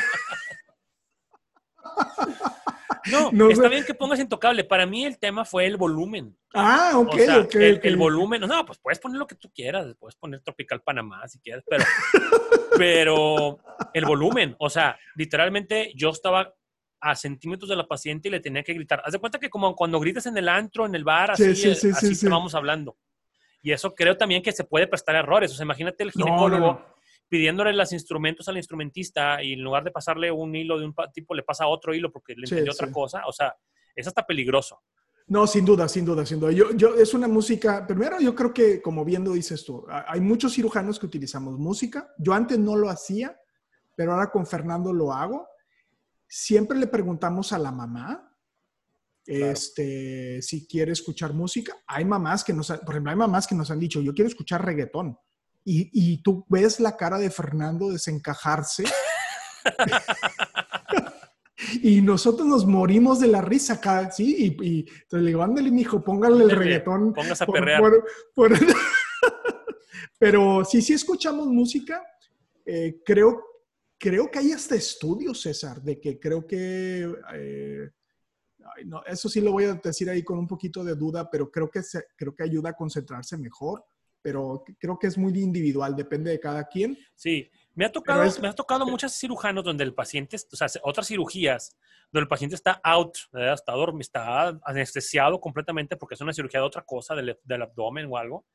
No, 3.12 3.30
No 3.34 3.50
está 3.50 3.68
bien 3.68 3.84
que 3.86 3.94
pongas 3.94 4.20
Intocable. 4.20 4.64
Para 4.64 4.86
mí 4.86 5.06
el 5.06 5.18
tema 5.18 5.46
fue 5.46 5.66
el 5.66 5.78
volumen. 5.78 6.38
Ah, 6.54 6.94
ok, 6.96 7.14
o 7.14 7.18
sea, 7.18 7.40
ok. 7.40 7.56
el, 7.56 7.98
volumen. 7.98 8.42
No, 8.42 8.66
pues 8.66 8.80
puedes 8.80 9.00
poner 9.00 9.18
lo 9.18 9.28
que 9.28 9.36
tú 9.36 9.52
quieras. 9.54 9.96
Puedes 10.00 10.16
poner 10.16 10.42
Tropical 10.42 10.82
Panamá 10.82 11.28
si 11.28 11.40
quieres, 11.40 11.64
pero, 11.68 11.84
pero 12.78 13.60
el 13.94 14.06
volumen. 14.06 14.56
O 14.60 14.70
sea, 14.70 14.98
literalmente 15.16 15.92
yo 15.96 16.10
estaba 16.10 16.54
a 17.04 17.16
centímetros 17.16 17.68
de 17.68 17.76
la 17.76 17.88
paciente 17.88 18.28
y 18.28 18.32
le 18.32 18.40
tenía 18.40 18.64
que 18.64 18.74
gritar. 18.74 19.02
Haz 19.04 19.14
de 19.14 19.20
cuenta 19.20 19.40
que 19.40 19.50
como 19.50 19.76
cuando 19.76 20.00
gritas 20.00 20.26
en 20.28 20.38
el 20.38 20.48
antro, 20.48 20.86
en 20.86 20.94
el 20.94 21.04
bar, 21.04 21.36
Sí, 21.36 21.46
así, 21.46 21.56
sí, 21.56 21.70
eh, 21.70 21.76
sí, 21.76 21.90
así 21.90 22.08
sí, 22.08 22.14
te 22.14 22.16
sí. 22.16 22.28
vamos 22.28 22.54
hablando. 22.54 22.98
Y 23.64 23.72
eso 23.72 23.94
creo 23.94 24.18
también 24.18 24.42
que 24.42 24.52
se 24.52 24.64
puede 24.64 24.88
prestar 24.88 25.16
errores. 25.16 25.52
O 25.52 25.56
sea, 25.56 25.64
imagínate 25.64 26.04
el 26.04 26.12
no, 26.16 26.26
ginecólogo 26.26 26.68
no. 26.68 26.86
Pidiéndole 27.32 27.72
los 27.72 27.94
instrumentos 27.94 28.50
al 28.50 28.58
instrumentista 28.58 29.42
y 29.42 29.54
en 29.54 29.62
lugar 29.62 29.86
de 29.86 29.92
pasarle 29.92 30.30
un 30.34 30.54
hilo 30.54 30.78
de 30.78 30.84
un 30.86 30.94
tipo, 31.14 31.34
le 31.34 31.44
pasa 31.44 31.66
otro 31.66 31.94
hilo 31.96 32.12
porque 32.12 32.36
le 32.36 32.46
Sí, 32.46 32.56
entendió 32.56 32.74
otra 32.74 32.88
sí. 32.88 32.94
cosa. 32.94 33.22
O 33.26 33.32
sea, 33.32 33.56
es 33.96 34.06
hasta 34.06 34.26
peligroso. 34.28 34.82
No, 35.28 35.48
sin 35.48 35.64
duda, 35.64 35.88
sin 35.88 36.04
duda, 36.04 36.26
sin 36.26 36.42
duda. 36.42 36.52
Yo, 36.52 36.74
yo, 36.76 36.94
es 36.96 37.14
una 37.14 37.30
música, 37.30 37.88
primero 37.88 38.20
yo 38.20 38.36
creo 38.36 38.54
que, 38.54 38.82
como 38.82 39.06
bien 39.06 39.24
lo 39.24 39.32
dices 39.32 39.64
tú, 39.64 39.86
ha- 39.90 40.12
hay 40.12 40.20
muchos 40.20 40.54
cirujanos 40.54 41.00
que 41.00 41.06
utilizamos 41.06 41.58
música. 41.58 42.14
Yo 42.18 42.34
antes 42.34 42.60
no 42.60 42.76
lo 42.76 42.90
hacía, 42.90 43.40
pero 43.96 44.12
ahora 44.12 44.30
con 44.30 44.46
Fernando 44.46 44.92
lo 44.92 45.14
hago. 45.14 45.48
Siempre 46.28 46.78
le 46.78 46.88
preguntamos 46.88 47.54
a 47.54 47.60
la 47.60 47.72
mamá 47.72 48.28
Claro. 49.24 49.52
este, 49.54 50.42
si 50.42 50.68
quiere 50.68 50.92
escuchar 50.92 51.34
música. 51.34 51.78
Hay 51.88 52.04
mamás 52.04 52.44
que 52.44 52.52
nos, 52.52 52.68
por 52.68 52.90
ejemplo, 52.90 53.12
hay 53.12 53.18
mamás 53.18 53.48
que 53.48 53.56
nos 53.56 53.72
han 53.72 53.80
dicho, 53.80 54.02
yo 54.02 54.14
quiero 54.14 54.28
escuchar 54.28 54.66
reggaetón. 54.66 55.18
Y, 55.64 55.90
y 55.94 56.24
tú 56.24 56.44
ves 56.50 56.80
la 56.80 56.98
cara 56.98 57.20
de 57.20 57.30
Fernando 57.30 57.92
desencajarse. 57.92 58.84
y 61.84 62.02
nosotros 62.02 62.48
nos 62.48 62.66
morimos 62.66 63.20
de 63.20 63.28
la 63.28 63.42
risa 63.42 63.74
acá, 63.74 64.12
¿sí? 64.12 64.58
Y, 64.60 64.68
y 64.68 64.80
entonces 64.80 65.22
le 65.22 65.28
digo, 65.28 65.44
ándale, 65.44 65.72
mijo, 65.72 66.04
póngale 66.04 66.44
el 66.44 66.52
reggaetón. 66.52 67.14
Póngase 67.14 67.44
a 67.44 67.48
por- 67.48 67.56
perrear. 67.56 67.80
por- 67.82 68.06
por- 68.34 68.52
Pero 70.18 70.64
sí, 70.66 70.82
sí 70.82 70.94
escuchamos 70.94 71.48
música. 71.48 72.02
eh, 72.66 73.02
creo, 73.06 73.44
creo 73.98 74.30
que 74.30 74.40
hay 74.40 74.52
hasta 74.52 74.76
estudios, 74.76 75.42
César, 75.42 75.82
de 75.82 76.00
que 76.00 76.20
creo 76.20 76.46
que... 76.46 77.12
eh, 77.36 77.90
ay, 78.76 78.86
no, 78.86 79.04
eso 79.06 79.30
sí 79.30 79.42
lo 79.42 79.52
voy 79.52 79.66
a 79.66 79.74
decir 79.76 80.10
ahí 80.10 80.24
con 80.24 80.38
un 80.40 80.48
poquito 80.48 80.84
de 80.84 80.96
duda, 80.96 81.30
pero 81.30 81.50
creo 81.52 81.70
que, 81.70 81.84
se- 81.84 82.06
creo 82.16 82.36
que 82.36 82.44
ayuda 82.44 82.72
a 82.72 82.74
concentrarse 82.74 83.38
mejor. 83.38 83.84
Pero 84.22 84.64
creo 84.80 84.98
que 85.00 85.08
es 85.08 85.18
muy 85.18 85.32
individual, 85.40 85.96
depende 85.96 86.30
de 86.32 86.40
cada 86.40 86.64
quien. 86.68 86.98
Sí, 87.16 87.50
me 87.74 87.86
ha 87.86 87.92
tocado, 87.92 88.24
es- 88.24 88.40
me 88.40 88.48
ha 88.48 88.54
tocado 88.54 88.86
muchos 88.86 89.14
cirujanos 89.14 89.64
donde 89.64 89.84
el 89.84 89.94
paciente, 89.94 90.38
o 90.38 90.56
sea, 90.56 90.68
otras 90.84 91.08
cirugías, 91.08 91.76
donde 92.12 92.24
el 92.24 92.28
paciente 92.28 92.56
está 92.56 92.80
out, 92.84 93.16
¿verdad? 93.32 93.54
está, 93.56 93.74
dorm- 93.74 94.00
está 94.02 94.60
anestesiado 94.64 95.40
completamente 95.40 95.96
porque 95.98 96.16
es 96.16 96.22
una 96.22 96.34
cirugía 96.34 96.60
de 96.60 96.66
otra 96.68 96.84
cosa, 96.84 97.16
del, 97.16 97.38
del 97.44 97.62
abdomen 97.62 98.08
o 98.12 98.18
algo. 98.18 98.46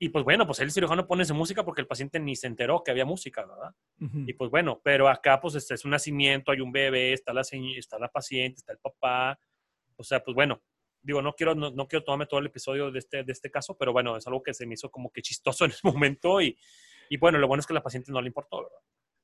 Y 0.00 0.10
pues 0.10 0.24
bueno, 0.24 0.46
pues 0.46 0.60
el 0.60 0.70
cirujano 0.70 1.08
pone 1.08 1.24
esa 1.24 1.34
música 1.34 1.64
porque 1.64 1.80
el 1.80 1.88
paciente 1.88 2.20
ni 2.20 2.36
se 2.36 2.46
enteró 2.46 2.84
que 2.84 2.92
había 2.92 3.04
música, 3.04 3.44
¿verdad? 3.44 3.74
Ujú. 4.00 4.24
Y 4.28 4.32
pues 4.32 4.48
bueno, 4.50 4.80
pero 4.82 5.08
acá 5.08 5.40
pues 5.40 5.56
este 5.56 5.74
es 5.74 5.84
un 5.84 5.90
nacimiento, 5.90 6.52
hay 6.52 6.60
un 6.60 6.70
bebé, 6.70 7.12
está 7.12 7.32
la, 7.32 7.40
está 7.76 7.98
la 7.98 8.08
paciente, 8.08 8.58
está 8.58 8.72
el 8.72 8.78
papá. 8.78 9.38
O 9.96 10.04
sea, 10.04 10.22
pues 10.22 10.36
bueno, 10.36 10.62
digo, 11.02 11.22
no 11.22 11.34
quiero, 11.34 11.54
no, 11.54 11.70
no 11.70 11.86
quiero 11.88 12.04
tomarme 12.04 12.26
todo 12.26 12.40
el 12.40 12.46
episodio 12.46 12.90
de 12.90 12.98
este, 12.98 13.24
de 13.24 13.32
este 13.32 13.50
caso, 13.50 13.76
pero 13.76 13.92
bueno, 13.92 14.16
es 14.16 14.26
algo 14.26 14.42
que 14.42 14.54
se 14.54 14.66
me 14.66 14.74
hizo 14.74 14.90
como 14.90 15.10
que 15.10 15.22
chistoso 15.22 15.64
en 15.64 15.70
ese 15.70 15.86
momento 15.86 16.40
y, 16.40 16.56
y 17.08 17.16
bueno, 17.16 17.38
lo 17.38 17.48
bueno 17.48 17.60
es 17.60 17.66
que 17.66 17.72
a 17.72 17.74
la 17.74 17.82
paciente 17.82 18.12
no 18.12 18.20
le 18.20 18.28
importó, 18.28 18.62
¿verdad? 18.62 18.78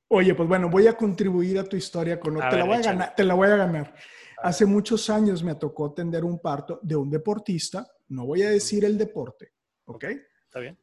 Oye, 0.09 0.35
pues 0.35 0.49
bueno, 0.49 0.69
voy 0.69 0.87
a 0.87 0.97
contribuir 0.97 1.59
a 1.59 1.65
tu 1.65 1.77
historia 1.77 2.21
con 2.21 2.41
A 2.41 2.49
te, 2.49 2.59
la 2.59 2.65
voy 2.65 2.77
a 2.77 2.83
ganar, 2.83 3.15
te 3.15 3.25
la 3.25 3.35
voy 3.35 3.49
a 3.49 3.57
ganar. 3.57 3.95
A 4.43 4.49
Hace 4.49 4.67
muchos 4.67 5.09
años 5.09 5.43
me 5.43 5.55
tocó 5.55 5.87
atender 5.87 6.25
un 6.25 6.39
parto 6.39 6.79
de 6.83 6.95
un 6.95 7.11
deportista, 7.11 7.87
no 8.09 8.27
voy 8.27 8.43
a 8.43 8.51
decir 8.51 8.85
el 8.85 8.99
deporte, 8.99 9.53
¿ok? 9.87 10.05
¿Está 10.45 10.61
bien? 10.61 10.79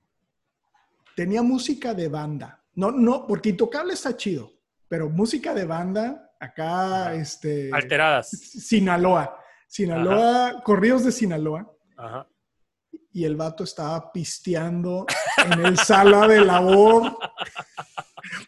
Tenía 1.15 1.43
música 1.43 1.93
de 1.93 2.07
banda, 2.07 2.63
No, 2.74 2.91
no, 2.91 3.27
porque 3.27 3.50
Intocable 3.50 3.93
está 3.93 4.17
chido, 4.17 4.51
pero 4.88 5.10
música 5.10 5.53
de 5.53 5.65
banda, 5.65 6.33
acá, 6.39 7.13
este... 7.13 7.69
Alteradas. 7.71 8.29
Sinaloa. 8.29 9.40
Sinaloa, 9.71 10.61
corridos 10.65 11.05
de 11.05 11.13
Sinaloa. 11.13 11.65
Ajá. 11.95 12.27
Y 13.13 13.23
el 13.23 13.37
vato 13.37 13.63
estaba 13.63 14.11
pisteando 14.11 15.05
en 15.37 15.65
el 15.65 15.77
sala 15.77 16.27
de 16.27 16.41
labor. 16.41 17.17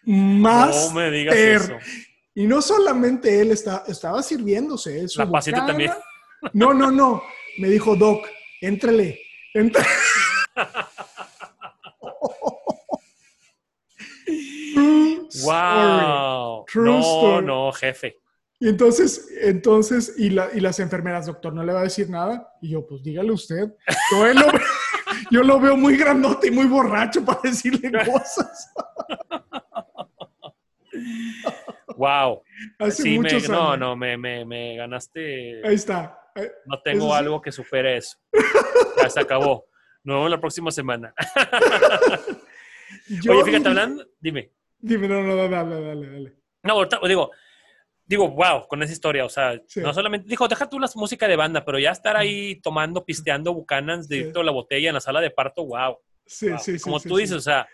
Más 0.04 0.90
No 0.90 1.00
me 1.00 1.10
digas 1.12 1.34
eso. 1.34 1.78
Y 2.36 2.46
no 2.46 2.62
solamente 2.62 3.40
él 3.40 3.52
está, 3.52 3.86
estaba 3.88 4.22
sirviéndose. 4.22 5.00
¿eh? 5.00 5.08
su 5.08 5.20
La 5.20 5.40
también. 5.66 5.94
No, 6.52 6.74
no, 6.74 6.92
no. 6.92 7.24
Me 7.58 7.70
dijo, 7.70 7.96
Doc. 7.96 8.28
True 14.74 15.28
story. 15.30 15.46
Wow. 15.46 16.66
True 16.66 16.86
no, 16.86 17.00
story. 17.00 17.46
no, 17.46 17.72
jefe. 17.72 18.23
Y 18.64 18.70
entonces, 18.70 19.28
entonces, 19.42 20.14
y, 20.18 20.30
la- 20.30 20.48
y 20.54 20.62
las 20.62 20.80
enfermeras, 20.80 21.26
doctor, 21.26 21.52
¿no 21.54 21.66
le 21.66 21.74
va 21.74 21.82
a 21.82 21.84
decir 21.84 22.10
nada? 22.10 22.50
Y 22.62 22.70
yo, 22.70 22.88
pues 22.88 23.04
dígale 23.04 23.30
usted. 23.34 23.74
Yo, 24.10 24.26
lo 24.34 24.48
ve- 24.54 24.62
yo 25.32 25.44
lo 25.44 25.60
veo 25.60 25.76
muy 25.76 25.98
grandote 25.98 26.48
y 26.48 26.52
muy 26.52 26.68
borracho 26.68 27.26
para 27.26 27.42
decirle 27.44 27.92
cosas. 28.06 28.72
Wow. 31.98 32.42
Hace 32.80 33.04
Sí, 33.04 33.10
me, 33.10 33.24
muchos 33.24 33.50
no, 33.50 33.72
años. 33.72 33.80
no, 33.80 33.96
me, 33.98 34.18
me, 34.18 34.46
me 34.46 34.78
ganaste. 34.78 35.62
Ahí 35.68 35.76
está. 35.76 36.18
Eh, 36.36 36.50
No 36.66 36.82
tengo 36.82 37.08
sí. 37.10 37.14
algo 37.18 37.42
que 37.42 37.52
supere 37.52 37.98
eso. 37.98 38.18
Ya 39.02 39.10
se 39.10 39.20
acabó. 39.20 39.66
Nos 40.06 40.16
vemos 40.16 40.32
la 40.32 40.40
próxima 40.40 40.72
semana. 40.72 41.14
yo- 43.10 43.34
Oye, 43.34 43.44
fíjate, 43.44 43.68
hablando, 43.68 44.06
dime. 44.22 44.52
Dime, 44.80 45.08
no, 45.10 45.22
no, 45.22 45.36
dale, 45.36 45.50
dale, 45.82 46.10
dale. 46.10 46.34
No, 46.64 46.86
digo, 47.08 47.30
digo, 48.06 48.30
wow, 48.30 48.68
con 48.68 48.84
esa 48.84 48.92
historia, 48.94 49.26
o 49.26 49.30
sea, 49.30 49.60
Sí. 49.68 49.80
no 49.80 49.94
solamente, 49.94 50.28
dijo, 50.28 50.48
deja 50.48 50.70
tú 50.70 50.80
la 50.80 50.90
música 50.96 51.28
de 51.28 51.36
banda, 51.36 51.64
pero 51.64 51.80
ya 51.80 51.92
estar 51.92 52.16
ahí 52.18 52.60
tomando, 52.62 53.06
pisteando 53.06 53.54
bucanas 53.54 54.08
Sí. 54.08 54.16
directo 54.16 54.42
a 54.42 54.44
la 54.44 54.52
botella 54.52 54.90
en 54.90 54.96
la 54.96 55.00
sala 55.02 55.22
de 55.22 55.32
parto, 55.32 55.66
wow. 55.66 55.98
Sí, 56.26 56.50
wow. 56.50 56.60
sí, 56.60 56.78
sí. 56.78 56.84
Como 56.84 57.00
sí, 57.00 57.08
tú 57.10 57.16
sí. 57.16 57.22
dices, 57.22 57.38
o 57.38 57.42
sea, 57.42 57.68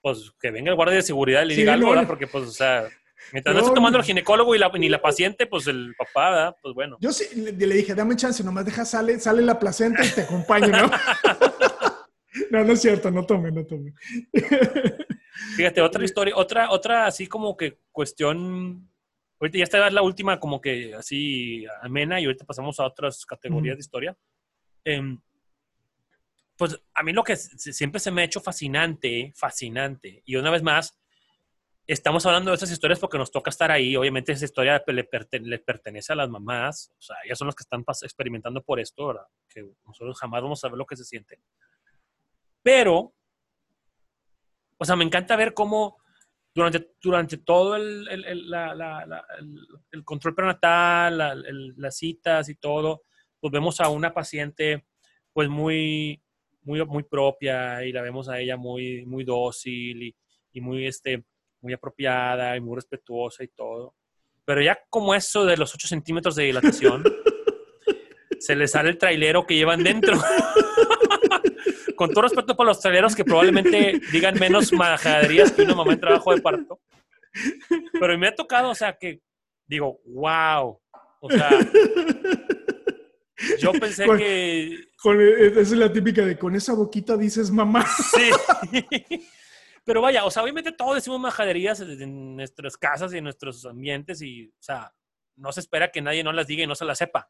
pues 0.00 0.32
que 0.40 0.50
venga 0.50 0.70
el 0.70 0.76
guardia 0.76 0.96
de 0.96 1.02
seguridad 1.02 1.42
y 1.42 1.46
le 1.46 1.54
Sí, 1.54 1.60
diga 1.62 1.74
algo. 1.74 1.94
Porque, 2.06 2.26
pues, 2.28 2.44
o 2.44 2.50
sea, 2.52 2.84
mientras 3.32 3.52
no 3.54 3.60
No, 3.60 3.66
esté 3.66 3.74
tomando 3.74 3.98
el 3.98 4.04
ginecólogo 4.04 4.54
y 4.54 4.58
la, 4.58 4.68
ni 4.70 4.88
la 4.88 5.02
paciente, 5.02 5.46
pues 5.46 5.66
el 5.66 5.92
papá, 5.98 6.30
¿verdad? 6.30 6.56
Pues 6.62 6.74
bueno. 6.74 6.96
Yo 7.00 7.10
sí 7.12 7.24
le, 7.40 7.50
le 7.52 7.74
dije, 7.74 7.94
dame 7.96 8.14
chance, 8.14 8.44
nomás 8.44 8.64
deja, 8.64 8.84
sale, 8.84 9.18
sale 9.18 9.42
la 9.42 9.58
placenta 9.58 10.04
y 10.04 10.08
te 10.10 10.20
acompaño, 10.22 10.68
¿no? 10.68 10.90
no, 12.50 12.64
no 12.64 12.72
es 12.72 12.80
cierto, 12.80 13.10
no 13.10 13.26
tome, 13.26 13.50
no 13.50 13.66
tome. 13.66 13.92
Fíjate, 15.56 15.80
otra 15.80 16.04
historia, 16.04 16.34
otra, 16.36 16.70
otra 16.70 17.06
así 17.06 17.26
como 17.26 17.56
que 17.56 17.80
cuestión. 17.92 18.87
Ahorita 19.40 19.58
ya 19.58 19.64
esta 19.64 19.86
es 19.86 19.92
la 19.92 20.02
última, 20.02 20.40
como 20.40 20.60
que 20.60 20.94
así 20.94 21.64
amena, 21.82 22.20
y 22.20 22.24
ahorita 22.24 22.44
pasamos 22.44 22.80
a 22.80 22.86
otras 22.86 23.24
categorías 23.24 23.74
Ujú. 23.74 23.76
de 23.76 23.80
historia. 23.80 24.16
Em, 24.84 25.20
pues 26.56 26.80
a 26.92 27.02
mí 27.04 27.12
lo 27.12 27.22
que 27.22 27.36
siempre 27.36 28.00
se 28.00 28.10
me 28.10 28.22
ha 28.22 28.24
hecho 28.24 28.40
fascinante, 28.40 29.32
fascinante, 29.36 30.22
y 30.24 30.34
una 30.36 30.50
vez 30.50 30.62
más, 30.62 30.98
estamos 31.86 32.26
hablando 32.26 32.50
de 32.50 32.54
estas 32.56 32.70
historias 32.70 32.98
porque 32.98 33.16
nos 33.16 33.30
toca 33.30 33.48
estar 33.48 33.70
ahí. 33.70 33.96
Obviamente, 33.96 34.32
esa 34.32 34.44
historia 34.44 34.82
le, 34.86 35.08
perte- 35.08 35.40
le 35.40 35.58
pertenece 35.58 36.12
a 36.12 36.16
las 36.16 36.28
mamás, 36.28 36.92
o 36.98 37.00
sea, 37.00 37.16
ellas 37.24 37.38
son 37.38 37.46
las 37.46 37.54
que 37.54 37.62
están 37.62 37.84
experimentando 38.02 38.62
por 38.62 38.80
esto, 38.80 39.06
¿verdad? 39.06 39.26
Que 39.48 39.64
nosotros 39.86 40.18
jamás 40.18 40.42
vamos 40.42 40.58
a 40.58 40.62
saber 40.62 40.76
lo 40.78 40.84
que 40.84 40.96
se 40.96 41.04
siente. 41.04 41.40
Pero, 42.62 43.14
o 44.76 44.84
sea, 44.84 44.96
me 44.96 45.04
encanta 45.04 45.36
ver 45.36 45.54
cómo 45.54 45.97
durante, 46.58 46.90
durante 47.00 47.36
todo 47.38 47.76
el, 47.76 48.08
el- 48.08 48.24
el- 48.24 48.50
la- 48.50 48.74
la- 48.74 49.06
la- 49.06 49.24
el- 49.92 50.04
control 50.04 50.34
prenatal, 50.34 51.16
las 51.76 51.96
citas 51.96 52.48
y 52.48 52.56
todo, 52.56 53.02
pues 53.40 53.52
vemos 53.52 53.80
a 53.80 53.88
una 53.88 54.12
paciente 54.12 54.86
pues 55.32 55.48
muy, 55.48 56.20
muy, 56.62 56.84
muy 56.84 57.04
propia 57.04 57.84
y 57.84 57.92
la 57.92 58.02
vemos 58.02 58.28
a 58.28 58.40
ella 58.40 58.56
muy, 58.56 59.06
muy 59.06 59.24
dócil 59.24 60.02
y, 60.02 60.16
y 60.52 60.60
muy, 60.60 60.86
este, 60.86 61.24
muy 61.60 61.72
apropiada 61.72 62.56
y 62.56 62.60
muy 62.60 62.74
respetuosa 62.74 63.44
y 63.44 63.48
todo. 63.48 63.94
Pero 64.44 64.62
ya 64.62 64.78
como 64.90 65.14
eso 65.14 65.44
de 65.44 65.56
los 65.56 65.74
8 65.74 65.86
centímetros 65.86 66.34
de 66.34 66.44
dilatación, 66.44 67.04
se 68.40 68.56
le 68.56 68.66
sale 68.66 68.90
el 68.90 68.98
trailero 68.98 69.46
que 69.46 69.54
llevan 69.54 69.84
dentro. 69.84 70.16
Con 71.98 72.10
todo 72.12 72.22
respeto 72.22 72.56
para 72.56 72.68
los 72.68 72.78
traileros 72.80 73.16
que 73.16 73.24
probablemente 73.24 74.00
digan 74.12 74.38
menos 74.38 74.72
majaderías 74.72 75.50
que 75.50 75.62
una 75.62 75.74
mamá 75.74 75.94
en 75.94 75.98
trabajo 76.00 76.32
de 76.32 76.40
parto. 76.40 76.80
Pero 77.92 78.16
me 78.16 78.28
ha 78.28 78.34
tocado, 78.36 78.70
o 78.70 78.74
sea, 78.76 78.96
que 78.96 79.20
digo, 79.66 79.98
wow. 80.06 80.80
O 81.20 81.28
sea, 81.28 81.50
yo 83.58 83.72
pensé 83.72 84.06
Con- 84.06 84.18
que 84.18 84.78
Con- 85.02 85.20
esa 85.20 85.60
es 85.60 85.72
la 85.72 85.92
típica 85.92 86.24
de 86.24 86.38
con 86.38 86.54
esa 86.54 86.74
boquita 86.74 87.16
dices 87.16 87.50
mamá. 87.50 87.84
Sí. 87.84 88.30
Pero 89.84 90.00
vaya, 90.00 90.24
o 90.24 90.30
sea, 90.30 90.44
obviamente 90.44 90.70
todos 90.70 90.94
decimos 90.94 91.18
majaderías 91.18 91.80
en 91.80 92.36
nuestras 92.36 92.76
casas 92.76 93.12
y 93.12 93.18
en 93.18 93.24
nuestros 93.24 93.64
ambientes 93.64 94.22
y, 94.22 94.46
o 94.46 94.62
sea, 94.62 94.94
no 95.34 95.50
se 95.50 95.58
espera 95.60 95.90
que 95.90 96.00
nadie 96.00 96.22
no 96.22 96.32
las 96.32 96.46
diga 96.46 96.62
y 96.62 96.66
no 96.68 96.76
se 96.76 96.84
las 96.84 96.98
sepa. 96.98 97.28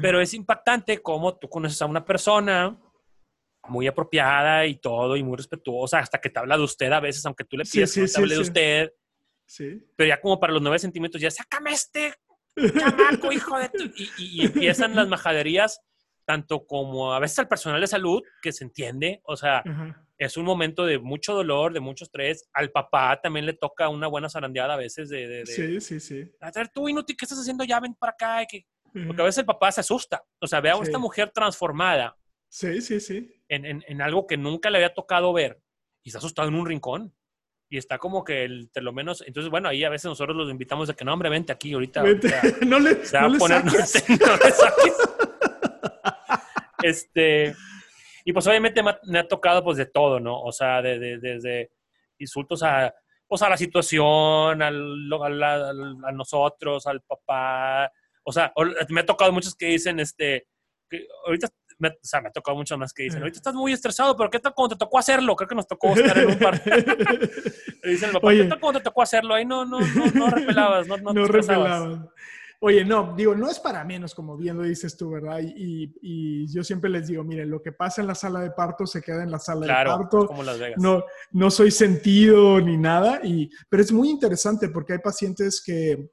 Pero 0.00 0.22
es 0.22 0.32
impactante 0.32 1.02
cómo 1.02 1.36
tú 1.36 1.50
conoces 1.50 1.82
a 1.82 1.86
una 1.86 2.02
persona 2.04 2.78
muy 3.68 3.86
apropiada 3.86 4.66
y 4.66 4.76
todo 4.76 5.16
y 5.16 5.22
muy 5.22 5.36
respetuosa, 5.36 5.98
hasta 5.98 6.20
que 6.20 6.30
te 6.30 6.38
habla 6.38 6.56
de 6.56 6.64
usted 6.64 6.90
a 6.92 7.00
veces, 7.00 7.24
aunque 7.26 7.44
tú 7.44 7.56
le 7.56 7.64
Sí, 7.64 7.78
pidas 7.78 7.90
sí, 7.90 7.94
que 7.96 8.00
no 8.02 8.06
te 8.06 8.12
sí, 8.12 8.18
hable 8.20 8.30
de 8.34 8.36
sí. 8.36 8.42
usted, 8.48 8.92
Sí. 9.46 9.86
pero 9.96 10.08
ya 10.08 10.20
como 10.20 10.40
para 10.40 10.52
los 10.52 10.62
nueve 10.62 10.78
centímetros, 10.78 11.20
ya 11.20 11.30
sácame 11.30 11.72
este 11.72 12.14
chamaco, 12.56 13.30
hijo 13.32 13.58
de 13.58 13.68
tu... 13.68 13.84
Y, 13.96 14.10
y- 14.18 14.42
y 14.42 14.44
empiezan 14.46 14.94
las 14.96 15.08
majaderías, 15.08 15.80
tanto 16.24 16.66
como 16.66 17.12
a 17.14 17.18
veces 17.18 17.38
al 17.40 17.48
personal 17.48 17.80
de 17.80 17.86
salud, 17.86 18.22
que 18.40 18.52
se 18.52 18.64
entiende, 18.64 19.20
o 19.24 19.36
sea, 19.36 19.58
Ajá. 19.58 20.06
es 20.18 20.36
un 20.36 20.44
momento 20.44 20.84
de 20.86 20.98
mucho 20.98 21.34
dolor, 21.34 21.72
de 21.72 21.80
mucho 21.80 22.04
estrés. 22.04 22.48
Al 22.52 22.70
papá 22.70 23.20
también 23.20 23.44
le 23.46 23.52
toca 23.54 23.88
una 23.88 24.06
buena 24.06 24.28
zarandeada 24.28 24.74
a 24.74 24.76
veces 24.76 25.08
de, 25.08 25.26
de, 25.28 25.36
de, 25.44 25.46
Sí, 25.46 25.80
sí, 25.80 26.00
sí. 26.00 26.30
a 26.40 26.50
ver, 26.50 26.68
tú 26.68 26.88
inútil, 26.88 27.16
¿qué 27.16 27.24
estás 27.24 27.38
haciendo? 27.38 27.64
Ya 27.64 27.80
ven 27.80 27.94
para 27.94 28.12
acá. 28.12 28.44
que- 28.48 28.64
Ujú. 28.94 29.06
Porque 29.08 29.22
a 29.22 29.24
veces 29.24 29.38
el 29.38 29.46
papá 29.46 29.72
se 29.72 29.80
asusta. 29.80 30.22
O 30.38 30.46
sea, 30.46 30.60
ve 30.60 30.70
a 30.70 30.74
Sí. 30.76 30.82
esta 30.82 30.98
mujer 30.98 31.30
transformada 31.34 32.16
Sí, 32.48 32.82
sí, 32.82 33.00
sí. 33.00 33.41
En, 33.54 33.64
en- 33.66 33.84
en 33.86 34.02
algo 34.02 34.26
que 34.26 34.36
nunca 34.36 34.70
le 34.70 34.78
había 34.78 34.94
tocado 34.94 35.32
ver 35.32 35.60
y 36.02 36.08
está 36.08 36.18
asustado 36.18 36.48
en 36.48 36.54
un 36.54 36.66
rincón. 36.66 37.14
Y 37.68 37.78
está 37.78 37.96
como 37.96 38.22
que, 38.22 38.44
el, 38.44 38.68
por 38.72 38.82
lo 38.82 38.92
menos, 38.92 39.24
entonces, 39.26 39.50
bueno, 39.50 39.68
ahí 39.68 39.82
a 39.82 39.88
veces 39.88 40.04
nosotros 40.06 40.36
los 40.36 40.50
invitamos 40.50 40.88
de 40.88 40.94
que 40.94 41.06
no, 41.06 41.12
hombre, 41.14 41.30
vente 41.30 41.52
aquí 41.52 41.72
ahorita. 41.72 42.00
Ahorita 42.00 42.28
no 42.66 42.78
le, 42.78 42.98
no 43.12 43.18
a 43.18 43.28
le 43.28 43.38
poner, 43.38 43.64
no, 43.64 43.70
saques. 43.70 43.92
te- 44.06 44.12
no 44.26 44.36
le 44.36 44.50
saques. 44.50 44.96
Este, 46.82 47.54
y 48.24 48.32
pues 48.32 48.46
obviamente 48.46 48.82
me 48.82 49.18
ha, 49.18 49.28
tocado 49.28 49.62
pues 49.64 49.78
de 49.78 49.86
todo, 49.86 50.20
¿no? 50.20 50.40
O 50.42 50.52
sea, 50.52 50.82
de, 50.82 50.98
de- 50.98 51.18
desde 51.18 51.70
insultos 52.18 52.62
a, 52.62 52.92
pues 53.26 53.40
a 53.42 53.48
la 53.48 53.56
situación, 53.56 54.60
al, 54.62 55.10
al- 55.22 56.04
a 56.04 56.12
nosotros, 56.12 56.86
al 56.86 57.00
papá. 57.02 57.90
O 58.24 58.32
sea, 58.32 58.52
me 58.88 59.00
ha 59.00 59.06
tocado 59.06 59.32
muchos 59.32 59.54
que 59.54 59.66
dicen, 59.66 59.98
este, 60.00 60.46
que 60.90 61.06
ahorita, 61.26 61.48
me, 61.78 61.88
o 61.88 61.92
sea, 62.02 62.20
me 62.20 62.28
ha 62.28 62.32
tocado 62.32 62.56
muchos 62.56 62.78
más 62.78 62.92
que 62.92 63.04
dicen, 63.04 63.20
ahorita 63.20 63.38
estás 63.38 63.54
muy 63.54 63.72
estresado, 63.72 64.16
pero 64.16 64.30
¿qué 64.30 64.38
tal 64.38 64.54
cuando 64.54 64.76
te 64.76 64.78
tocó 64.78 64.98
hacerlo? 64.98 65.34
Creo 65.36 65.48
que 65.48 65.54
nos 65.54 65.66
tocó 65.66 65.94
estar 65.94 66.16
en 66.18 66.28
un 66.30 66.38
par. 66.38 66.62
Dicen 67.84 68.12
papá, 68.12 68.28
Oye. 68.28 68.42
¿qué 68.44 68.48
tal 68.48 68.60
cuando 68.60 68.80
te 68.80 68.84
tocó 68.84 69.02
hacerlo? 69.02 69.34
Ahí 69.34 69.44
no, 69.44 69.64
no, 69.64 69.80
no, 69.80 70.06
no 70.14 70.30
repelabas, 70.30 70.86
no, 70.86 70.96
no, 70.98 71.12
no 71.12 71.26
te 71.26 71.32
repelaban. 71.32 72.08
Oye, 72.64 72.84
no, 72.84 73.14
digo, 73.16 73.34
no 73.34 73.50
es 73.50 73.58
para 73.58 73.82
menos, 73.84 74.14
como 74.14 74.36
bien 74.36 74.56
lo 74.56 74.62
dices 74.62 74.96
tú, 74.96 75.10
¿verdad? 75.10 75.40
Y, 75.42 75.92
y- 76.00 76.46
yo 76.46 76.62
siempre 76.62 76.88
les 76.90 77.08
digo, 77.08 77.24
miren, 77.24 77.50
lo 77.50 77.60
que 77.60 77.72
pasa 77.72 78.00
en 78.02 78.06
la 78.06 78.14
sala 78.14 78.38
de 78.38 78.52
parto 78.52 78.86
se 78.86 79.02
queda 79.02 79.24
en 79.24 79.32
la 79.32 79.40
sala 79.40 79.66
de 79.66 79.72
parto. 79.90 80.26
como 80.28 80.44
Las 80.44 80.60
Vegas. 80.60 80.78
No, 80.80 81.02
no 81.32 81.50
soy 81.50 81.72
sentido 81.72 82.60
ni 82.60 82.76
nada, 82.76 83.20
y, 83.24 83.50
pero 83.68 83.82
es 83.82 83.90
muy 83.90 84.10
interesante 84.10 84.68
porque 84.68 84.92
hay 84.92 84.98
pacientes 85.00 85.60
que, 85.60 86.08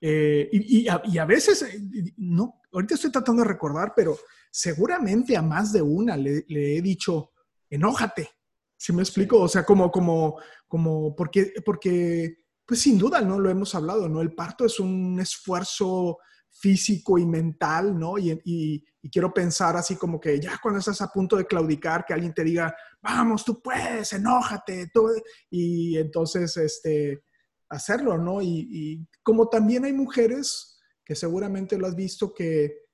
eh, 0.00 0.48
y, 0.52 0.82
y 0.84 0.88
a, 0.88 1.02
y 1.06 1.18
a 1.18 1.24
veces, 1.24 1.62
eh, 1.62 1.80
no, 2.18 2.60
ahorita 2.72 2.94
estoy 2.94 3.10
tratando 3.12 3.42
de 3.42 3.48
recordar, 3.48 3.92
pero 3.94 4.18
seguramente 4.50 5.36
a 5.36 5.42
más 5.42 5.72
de 5.72 5.82
una 5.82 6.16
le, 6.16 6.44
le 6.48 6.76
he 6.76 6.82
dicho, 6.82 7.30
enójate, 7.70 8.28
¿sí 8.76 8.92
me 8.92 9.02
explico? 9.02 9.38
O 9.40 9.48
sea, 9.48 9.64
como, 9.64 9.90
como, 9.90 10.38
como, 10.68 11.14
porque, 11.14 11.52
porque, 11.64 12.36
pues 12.66 12.80
sin 12.80 12.98
duda, 12.98 13.20
¿no? 13.20 13.38
Lo 13.38 13.50
hemos 13.50 13.74
hablado, 13.74 14.08
¿no? 14.08 14.20
El 14.20 14.34
parto 14.34 14.64
es 14.64 14.78
un 14.80 15.18
esfuerzo 15.20 16.18
físico 16.50 17.16
y 17.18 17.24
mental, 17.26 17.98
¿no? 17.98 18.18
Y, 18.18 18.30
y- 18.44 18.84
y 19.04 19.10
quiero 19.10 19.34
pensar 19.34 19.76
así 19.76 19.96
como 19.96 20.20
que 20.20 20.38
ya 20.40 20.60
cuando 20.62 20.78
estás 20.78 21.00
a 21.02 21.08
punto 21.08 21.36
de 21.36 21.44
claudicar, 21.46 22.04
que 22.04 22.14
alguien 22.14 22.32
te 22.32 22.44
diga, 22.44 22.72
vamos, 23.00 23.44
tú 23.44 23.60
puedes, 23.60 24.12
enójate, 24.12 24.90
tú. 24.94 25.08
y 25.50 25.96
entonces, 25.98 26.56
este, 26.56 27.24
hacerlo, 27.68 28.16
¿no? 28.18 28.40
Y, 28.42 28.68
y 28.70 29.08
como 29.24 29.48
también 29.48 29.84
hay 29.86 29.92
mujeres 29.92 30.71
que 31.12 31.16
seguramente 31.16 31.76
lo 31.76 31.86
has 31.86 31.94
visto 31.94 32.32
que, 32.32 32.86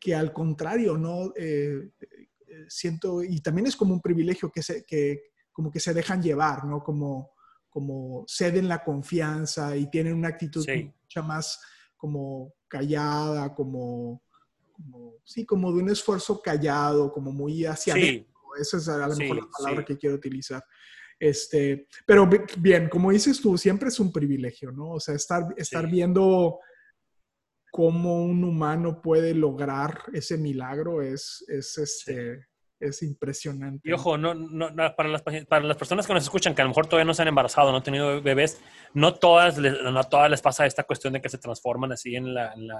que 0.00 0.14
al 0.14 0.32
contrario, 0.32 0.96
¿no? 0.96 1.34
Eh, 1.36 1.90
eh, 2.00 2.64
siento, 2.66 3.22
y 3.22 3.40
también 3.40 3.66
es 3.66 3.76
como 3.76 3.92
un 3.92 4.00
privilegio 4.00 4.50
que, 4.50 4.62
se, 4.62 4.86
que 4.86 5.32
como 5.52 5.70
que 5.70 5.78
se 5.78 5.92
dejan 5.92 6.22
llevar, 6.22 6.64
¿no? 6.64 6.82
Como, 6.82 7.34
como 7.68 8.24
ceden 8.26 8.68
la 8.68 8.82
confianza 8.82 9.76
y 9.76 9.90
tienen 9.90 10.14
una 10.14 10.28
actitud 10.28 10.66
mucha 10.66 11.20
más 11.22 11.60
como 11.94 12.54
callada, 12.68 13.54
como, 13.54 14.22
sí, 15.22 15.44
como 15.44 15.74
de 15.74 15.82
un 15.82 15.90
esfuerzo 15.90 16.40
callado, 16.40 17.12
como 17.12 17.32
muy 17.32 17.66
hacia 17.66 17.94
sí. 17.94 18.26
Esa 18.58 18.78
es 18.78 18.88
a 18.88 19.08
lo 19.08 19.16
mejor 19.16 19.36
la 19.36 19.48
palabra 19.58 19.84
que 19.84 19.98
quiero 19.98 20.16
utilizar. 20.16 20.64
Este, 21.20 21.86
pero 22.06 22.28
bien, 22.56 22.88
como 22.88 23.10
dices 23.10 23.42
tú, 23.42 23.58
siempre 23.58 23.90
es 23.90 24.00
un 24.00 24.10
privilegio, 24.10 24.72
¿no? 24.72 24.92
O 24.92 25.00
sea, 25.00 25.14
estar, 25.14 25.54
estar 25.58 25.86
viendo 25.86 26.58
cómo 27.72 28.22
un 28.22 28.44
humano 28.44 29.00
puede 29.00 29.34
lograr 29.34 30.02
ese 30.12 30.36
milagro 30.36 31.00
es, 31.00 31.42
es, 31.48 31.78
este, 31.78 32.46
es 32.78 33.02
impresionante. 33.02 33.88
Y 33.88 33.92
ojo, 33.92 34.18
no, 34.18 34.34
no, 34.34 34.68
para, 34.94 35.08
las, 35.08 35.22
para 35.22 35.64
las 35.64 35.76
personas 35.78 36.06
que 36.06 36.12
nos 36.12 36.22
escuchan, 36.22 36.54
que 36.54 36.60
a 36.60 36.66
lo 36.66 36.68
mejor 36.68 36.86
todavía 36.86 37.06
no 37.06 37.14
se 37.14 37.22
han 37.22 37.28
embarazado, 37.28 37.70
no 37.70 37.78
han 37.78 37.82
tenido 37.82 38.20
bebés, 38.20 38.60
no 38.92 39.14
todas, 39.14 39.56
no 39.56 40.04
todas 40.04 40.30
les 40.30 40.42
pasa 40.42 40.66
esta 40.66 40.84
cuestión 40.84 41.14
de 41.14 41.22
que 41.22 41.30
se 41.30 41.38
transforman 41.38 41.92
así 41.92 42.14
en 42.14 42.34
la, 42.34 42.52
en 42.52 42.68
la, 42.68 42.78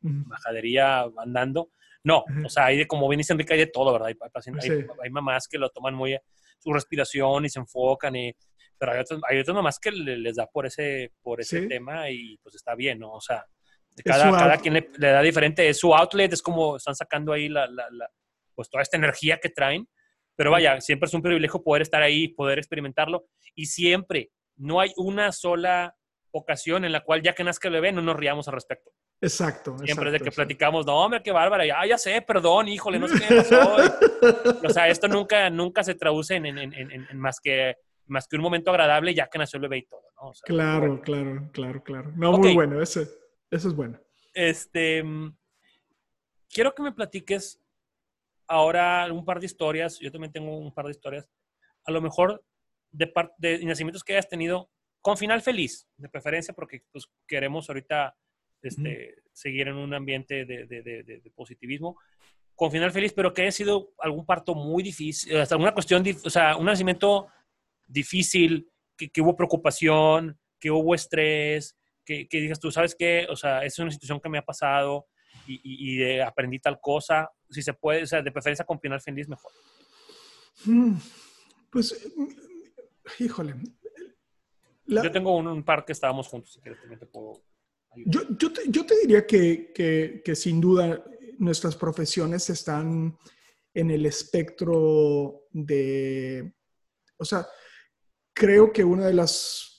bajadería 0.00 1.04
andando. 1.16 1.72
No, 2.04 2.24
o 2.44 2.48
sea, 2.48 2.66
hay 2.66 2.78
de, 2.78 2.86
como 2.86 3.08
bien 3.08 3.18
dice 3.18 3.32
Enrique, 3.32 3.54
hay 3.54 3.58
de 3.58 3.66
todo, 3.66 3.92
¿verdad? 3.92 4.08
Hay, 4.08 4.16
hay, 5.02 5.10
mamás 5.10 5.48
que 5.48 5.58
lo 5.58 5.68
toman 5.70 5.94
muy 5.94 6.16
su 6.60 6.72
respiración 6.72 7.44
y 7.44 7.50
se 7.50 7.58
enfocan, 7.58 8.14
y, 8.14 8.32
pero 8.78 8.92
hay 8.92 9.00
otras, 9.00 9.20
hay 9.28 9.40
otras 9.40 9.56
mamás 9.56 9.80
que 9.80 9.90
les 9.90 10.36
da 10.36 10.46
por 10.46 10.64
ese, 10.64 11.12
por 11.20 11.40
ese 11.40 11.62
tema 11.62 12.08
y 12.08 12.38
pues 12.38 12.54
está 12.54 12.76
bien, 12.76 13.00
¿no? 13.00 13.14
O 13.14 13.20
sea, 13.20 13.44
cada, 14.02 14.30
cada 14.36 14.58
quien 14.58 14.74
le, 14.74 14.90
da 14.98 15.22
diferente, 15.22 15.68
es 15.68 15.78
su 15.78 15.94
outlet, 15.94 16.32
es 16.32 16.42
como 16.42 16.76
están 16.76 16.94
sacando 16.94 17.32
ahí 17.32 17.48
la, 17.48 17.66
la, 17.66 17.86
la, 17.90 18.10
pues 18.54 18.68
toda 18.68 18.82
esta 18.82 18.96
energía 18.96 19.38
que 19.38 19.50
traen, 19.50 19.88
pero 20.36 20.50
vaya, 20.50 20.80
siempre 20.80 21.06
es 21.06 21.14
un 21.14 21.22
privilegio 21.22 21.62
poder 21.62 21.82
estar 21.82 22.02
ahí, 22.02 22.28
poder 22.28 22.58
experimentarlo 22.58 23.26
y 23.54 23.66
siempre, 23.66 24.30
no 24.56 24.80
hay 24.80 24.92
una 24.96 25.32
sola 25.32 25.94
ocasión 26.30 26.84
en 26.84 26.92
la 26.92 27.00
cual 27.00 27.22
ya 27.22 27.34
que 27.34 27.44
nazca 27.44 27.68
el 27.68 27.74
bebé 27.74 27.92
no 27.92 28.02
nos 28.02 28.16
riamos 28.16 28.46
al 28.48 28.54
respecto. 28.54 28.92
Exacto. 29.20 29.76
Siempre 29.78 30.12
de 30.12 30.20
que 30.20 30.30
platicamos, 30.30 30.86
no, 30.86 30.96
hombre, 30.96 31.22
qué 31.22 31.32
bárbara, 31.32 31.66
ya, 31.66 31.84
ya 31.86 31.98
sé, 31.98 32.22
perdón, 32.22 32.68
híjole, 32.68 32.98
no 32.98 33.08
sé 33.08 33.18
qué 33.18 33.34
pasó. 33.36 33.76
o 34.64 34.70
sea, 34.70 34.88
esto 34.88 35.08
nunca, 35.08 35.50
nunca 35.50 35.82
se 35.82 35.94
traduce 35.94 36.36
en, 36.36 36.46
en, 36.46 36.72
en, 36.72 37.18
más, 37.18 37.40
que, 37.40 37.76
más 38.06 38.28
que 38.28 38.36
un 38.36 38.42
momento 38.42 38.70
agradable 38.70 39.14
ya 39.14 39.28
que 39.28 39.38
nació 39.38 39.56
el 39.56 39.62
bebé 39.62 39.78
y 39.78 39.86
todo, 39.86 40.02
¿no? 40.22 40.32
claro, 40.44 41.00
claro, 41.00 41.50
claro, 41.52 41.82
claro. 41.82 42.12
No, 42.14 42.38
muy 42.38 42.54
bueno, 42.54 42.80
eso, 42.80 43.02
eso 43.50 43.68
es 43.68 43.74
bueno. 43.74 43.98
Este, 44.34 45.02
quiero 46.48 46.74
que 46.74 46.82
me 46.82 46.92
platiques 46.92 47.60
ahora 48.46 49.12
un 49.12 49.24
par 49.24 49.40
de 49.40 49.46
historias, 49.46 49.98
yo 49.98 50.10
también 50.10 50.32
tengo 50.32 50.56
un 50.56 50.72
par 50.72 50.86
de 50.86 50.92
historias, 50.92 51.28
a 51.84 51.90
lo 51.90 52.00
mejor 52.00 52.44
de, 52.90 53.12
de 53.38 53.64
nacimientos 53.64 54.04
que 54.04 54.14
hayas 54.14 54.28
tenido 54.28 54.70
con 55.00 55.16
final 55.16 55.40
feliz, 55.42 55.88
de 55.96 56.08
preferencia, 56.08 56.54
porque 56.54 56.82
pues, 56.92 57.06
queremos 57.26 57.68
ahorita 57.68 58.16
este, 58.62 59.22
seguir 59.32 59.68
en 59.68 59.76
un 59.76 59.94
ambiente 59.94 60.44
de, 60.44 61.32
positivismo, 61.34 61.98
con 62.54 62.72
final 62.72 62.90
feliz, 62.90 63.12
pero 63.12 63.32
que 63.32 63.42
haya 63.42 63.52
sido 63.52 63.92
algún 63.98 64.26
parto 64.26 64.54
muy 64.54 64.82
difícil, 64.82 65.36
hasta 65.36 65.54
alguna 65.54 65.72
cuestión, 65.72 66.04
o 66.24 66.30
sea, 66.30 66.56
un 66.56 66.66
nacimiento 66.66 67.28
difícil, 67.86 68.68
que, 68.96 69.20
hubo 69.20 69.36
preocupación, 69.36 70.38
que 70.58 70.70
hubo 70.70 70.94
estrés, 70.94 71.77
que, 72.08 72.26
que, 72.26 72.40
digas 72.40 72.58
tú, 72.58 72.70
¿sabes 72.70 72.96
qué? 72.98 73.26
O 73.28 73.36
sea, 73.36 73.62
es 73.64 73.78
una 73.78 73.90
situación 73.90 74.18
que 74.18 74.30
me 74.30 74.38
ha 74.38 74.44
pasado 74.44 75.08
y, 75.46 75.60
y, 75.62 76.20
aprendí 76.20 76.58
tal 76.58 76.80
cosa. 76.80 77.30
Si 77.50 77.60
se 77.60 77.74
puede, 77.74 78.04
o 78.04 78.06
sea, 78.06 78.22
de 78.22 78.32
preferencia 78.32 78.64
con 78.64 78.80
final 78.80 79.00
feliz, 79.00 79.28
mejor. 79.28 79.52
Mm, 80.64 80.96
pues, 81.70 82.10
híjole, 83.18 83.56
yo 84.86 85.12
tengo 85.12 85.36
un, 85.36 85.62
par 85.62 85.84
que 85.84 85.92
estábamos 85.92 86.28
juntos, 86.28 86.54
si 86.54 86.60
quieres, 86.60 86.80
también 86.80 86.98
te 86.98 87.06
puedo 87.06 87.42
yo, 88.06 88.20
yo, 88.38 88.52
te, 88.52 88.62
yo, 88.68 88.86
te, 88.86 89.00
diría 89.00 89.26
que, 89.26 89.72
que, 89.74 90.22
que, 90.24 90.36
sin 90.36 90.60
duda 90.60 91.04
nuestras 91.38 91.74
profesiones 91.76 92.48
están 92.48 93.16
en 93.74 93.90
el 93.90 94.06
espectro 94.06 95.46
de, 95.50 96.54
o 97.16 97.24
sea, 97.24 97.46
creo 98.32 98.72
que 98.72 98.84
una 98.84 99.06
de 99.06 99.14
las 99.14 99.77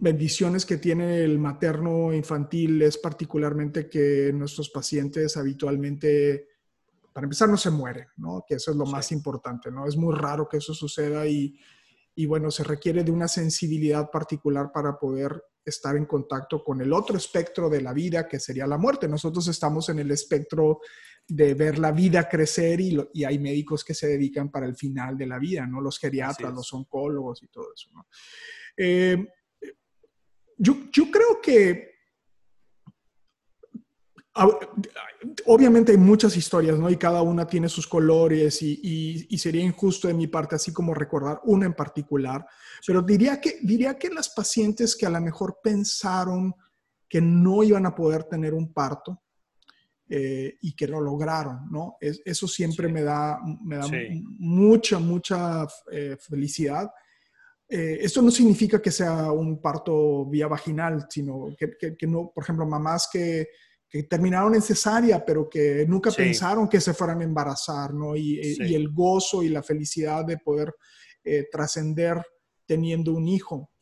bendiciones 0.00 0.66
que 0.66 0.78
tiene 0.78 1.22
el 1.22 1.38
materno 1.38 2.12
infantil 2.12 2.82
es 2.82 2.98
particularmente 2.98 3.88
que 3.88 4.32
nuestros 4.34 4.70
pacientes 4.70 5.36
habitualmente, 5.36 6.48
para 7.12 7.26
empezar, 7.26 7.48
no 7.48 7.56
se 7.56 7.70
mueren, 7.70 8.06
¿no? 8.16 8.44
Que 8.48 8.54
eso 8.56 8.70
es 8.70 8.76
lo 8.76 8.86
más 8.86 9.12
importante, 9.12 9.70
¿no? 9.70 9.86
Es 9.86 9.96
muy 9.96 10.14
raro 10.16 10.48
que 10.48 10.56
eso 10.56 10.74
suceda 10.74 11.26
y 11.26 11.58
y 12.20 12.26
bueno, 12.26 12.50
se 12.50 12.64
requiere 12.64 13.04
de 13.04 13.10
una 13.10 13.28
sensibilidad 13.28 14.10
particular 14.10 14.70
para 14.72 14.98
poder 14.98 15.42
estar 15.64 15.96
en 15.96 16.06
contacto 16.06 16.62
con 16.64 16.80
el 16.80 16.92
otro 16.92 17.16
espectro 17.16 17.70
de 17.70 17.80
la 17.80 17.92
vida, 17.92 18.28
que 18.28 18.40
sería 18.40 18.66
la 18.66 18.78
muerte. 18.78 19.08
Nosotros 19.08 19.48
estamos 19.48 19.88
en 19.88 20.00
el 20.00 20.10
espectro 20.10 20.80
de 21.26 21.54
ver 21.54 21.78
la 21.78 21.92
vida 21.92 22.28
crecer 22.28 22.80
y, 22.80 22.98
y 23.14 23.24
hay 23.24 23.38
médicos 23.38 23.84
que 23.84 23.94
se 23.94 24.08
dedican 24.08 24.50
para 24.50 24.66
el 24.66 24.76
final 24.76 25.16
de 25.16 25.26
la 25.26 25.38
vida, 25.38 25.66
¿no? 25.66 25.80
Los 25.80 25.98
geriatras, 25.98 26.52
los 26.52 26.72
oncólogos 26.74 27.42
y 27.42 27.48
todo 27.48 27.72
eso, 27.74 27.88
¿no? 27.94 28.06
Eh, 28.76 29.26
yo, 30.60 30.76
yo 30.92 31.10
creo 31.10 31.40
que 31.42 31.90
Obviamente 35.46 35.92
hay 35.92 35.98
muchas 35.98 36.36
historias, 36.36 36.78
¿no? 36.78 36.88
Y 36.88 36.96
cada 36.96 37.20
una 37.20 37.46
tiene 37.46 37.68
sus 37.68 37.86
colores 37.86 38.62
y, 38.62 39.26
sería 39.36 39.62
injusto 39.62 40.08
de 40.08 40.14
mi 40.14 40.28
parte 40.28 40.54
así 40.54 40.72
como 40.72 40.94
recordar 40.94 41.40
una 41.44 41.66
en 41.66 41.74
particular, 41.74 42.46
pero 42.86 43.02
diría 43.02 43.40
que, 43.40 43.58
diría 43.62 43.98
que 43.98 44.08
las 44.08 44.28
pacientes 44.30 44.96
que 44.96 45.06
a 45.06 45.10
lo 45.10 45.20
mejor 45.20 45.58
pensaron 45.62 46.54
que 47.08 47.20
no 47.20 47.62
iban 47.64 47.86
a 47.86 47.94
poder 47.94 48.24
tener 48.24 48.54
un 48.54 48.72
parto 48.72 49.20
eh, 50.08 50.56
y 50.62 50.74
que 50.74 50.86
lo 50.86 51.00
lograron, 51.00 51.70
¿no? 51.70 51.96
eso 52.00 52.46
siempre 52.46 52.88
me 52.88 53.02
da, 53.02 53.40
me 53.62 53.76
da 53.76 53.86
mucha, 54.38 54.98
mucha 54.98 55.66
eh, 55.90 56.16
felicidad. 56.18 56.88
Eh, 57.70 57.98
esto 58.02 58.20
no 58.20 58.30
significa 58.30 58.82
que 58.82 58.90
sea 58.90 59.30
un 59.30 59.60
parto 59.60 60.26
vía 60.26 60.48
vaginal, 60.48 61.06
sino 61.08 61.54
que, 61.56 61.96
que 61.96 62.06
no, 62.06 62.32
por 62.34 62.42
ejemplo, 62.42 62.66
mamás 62.66 63.08
que 63.12 63.48
que 63.90 64.04
terminaron 64.04 64.54
en 64.54 64.62
cesárea, 64.62 65.24
pero 65.26 65.50
que 65.50 65.84
nunca 65.86 66.12
pensaron 66.12 66.68
que 66.68 66.80
se 66.80 66.94
fueran 66.94 67.20
a 67.20 67.24
embarazar, 67.24 67.92
¿no? 67.92 68.14
Y, 68.14 68.38
eh, 68.38 68.56
y 68.60 68.74
el 68.76 68.92
gozo 68.92 69.42
y 69.42 69.48
la 69.48 69.64
felicidad 69.64 70.24
de 70.24 70.38
poder 70.38 70.72
eh, 71.24 71.48
trascender 71.50 72.24
teniendo 72.64 73.12
un 73.12 73.26
hijo. 73.26 73.72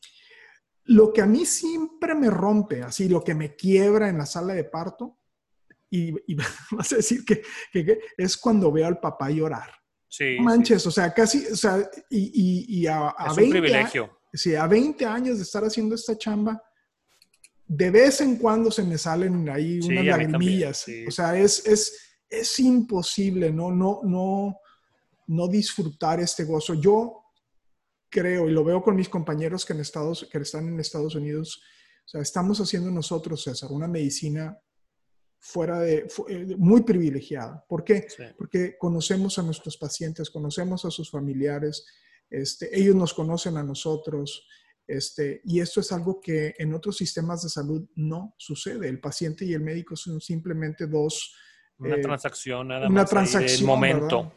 Lo 0.84 1.12
que 1.12 1.20
a 1.20 1.26
mí 1.26 1.44
siempre 1.44 2.14
me 2.14 2.30
rompe, 2.30 2.82
así, 2.82 3.06
lo 3.06 3.22
que 3.22 3.34
me 3.34 3.54
quiebra 3.54 4.08
en 4.08 4.16
la 4.16 4.24
sala 4.24 4.54
de 4.54 4.64
parto, 4.64 5.18
y, 5.90 6.14
vas 6.72 6.92
a 6.92 6.96
decir 6.96 7.26
que, 7.26 7.42
que, 7.70 7.98
es 8.16 8.38
cuando 8.38 8.72
veo 8.72 8.86
al 8.86 9.00
papá 9.00 9.28
llorar. 9.28 9.70
Sí. 10.08 10.38
Manches, 10.40 10.86
o 10.86 10.90
sea, 10.90 11.12
casi, 11.12 11.46
o 11.46 11.56
sea, 11.56 11.88
y, 12.10 12.80
y 12.80 12.86
a, 12.86 13.08
a, 13.08 13.34
20 13.34 13.50
privilegio. 13.50 14.18
Sí, 14.32 14.54
a 14.54 14.66
20 14.66 15.04
años 15.04 15.36
de 15.36 15.42
estar 15.42 15.62
haciendo 15.64 15.94
esta 15.94 16.16
chamba, 16.16 16.62
de 17.66 17.90
vez 17.90 18.20
en 18.20 18.36
cuando 18.36 18.70
se 18.70 18.82
me 18.82 18.96
salen 18.96 19.48
ahí 19.48 19.80
unas 19.80 20.04
lagrimillas. 20.04 20.86
O 21.06 21.10
sea, 21.10 21.38
es, 21.38 21.66
es, 21.66 21.98
es 22.28 22.58
imposible 22.58 23.52
no, 23.52 23.70
no, 23.70 24.00
no, 24.04 24.56
no 25.26 25.48
disfrutar 25.48 26.20
este 26.20 26.44
gozo. 26.44 26.74
Yo 26.74 27.24
creo, 28.10 28.48
y 28.48 28.52
lo 28.52 28.64
veo 28.64 28.82
con 28.82 28.96
mis 28.96 29.08
compañeros 29.08 29.66
que, 29.66 29.74
en 29.74 29.80
Estados, 29.80 30.26
que 30.30 30.38
están 30.38 30.66
en 30.68 30.80
Estados 30.80 31.14
Unidos, 31.14 31.62
o 32.06 32.08
sea, 32.08 32.22
estamos 32.22 32.58
haciendo 32.58 32.90
nosotros, 32.90 33.42
César, 33.42 33.70
una 33.70 33.86
medicina 33.86 34.58
fuera 35.38 35.80
de, 35.80 36.06
eh, 36.28 36.56
muy 36.58 36.82
privilegiada. 36.82 37.64
¿Por 37.68 37.84
qué? 37.84 38.06
Porque 38.36 38.76
conocemos 38.76 39.38
a 39.38 39.42
nuestros 39.42 39.76
pacientes, 39.76 40.30
conocemos 40.30 40.84
a 40.84 40.90
sus 40.90 41.10
familiares, 41.10 41.86
este, 42.30 42.78
ellos 42.78 42.94
nos 42.94 43.14
conocen 43.14 43.56
a 43.56 43.62
nosotros, 43.62 44.46
este, 44.86 45.40
y 45.44 45.60
esto 45.60 45.80
es 45.80 45.92
algo 45.92 46.20
que 46.20 46.54
en 46.58 46.74
otros 46.74 46.96
sistemas 46.96 47.42
de 47.42 47.50
salud 47.50 47.86
no 47.94 48.34
sucede. 48.38 48.88
El 48.88 49.00
paciente 49.00 49.44
y 49.44 49.52
el 49.52 49.60
médico 49.60 49.96
son 49.96 50.20
simplemente 50.20 50.86
dos... 50.86 51.34
Una 51.78 51.96
eh, 51.96 52.00
transacción, 52.00 52.68
nada 52.68 52.88
una 52.88 53.04
transacción, 53.04 53.66
momento. 53.66 54.32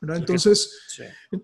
Entonces, 0.00 0.78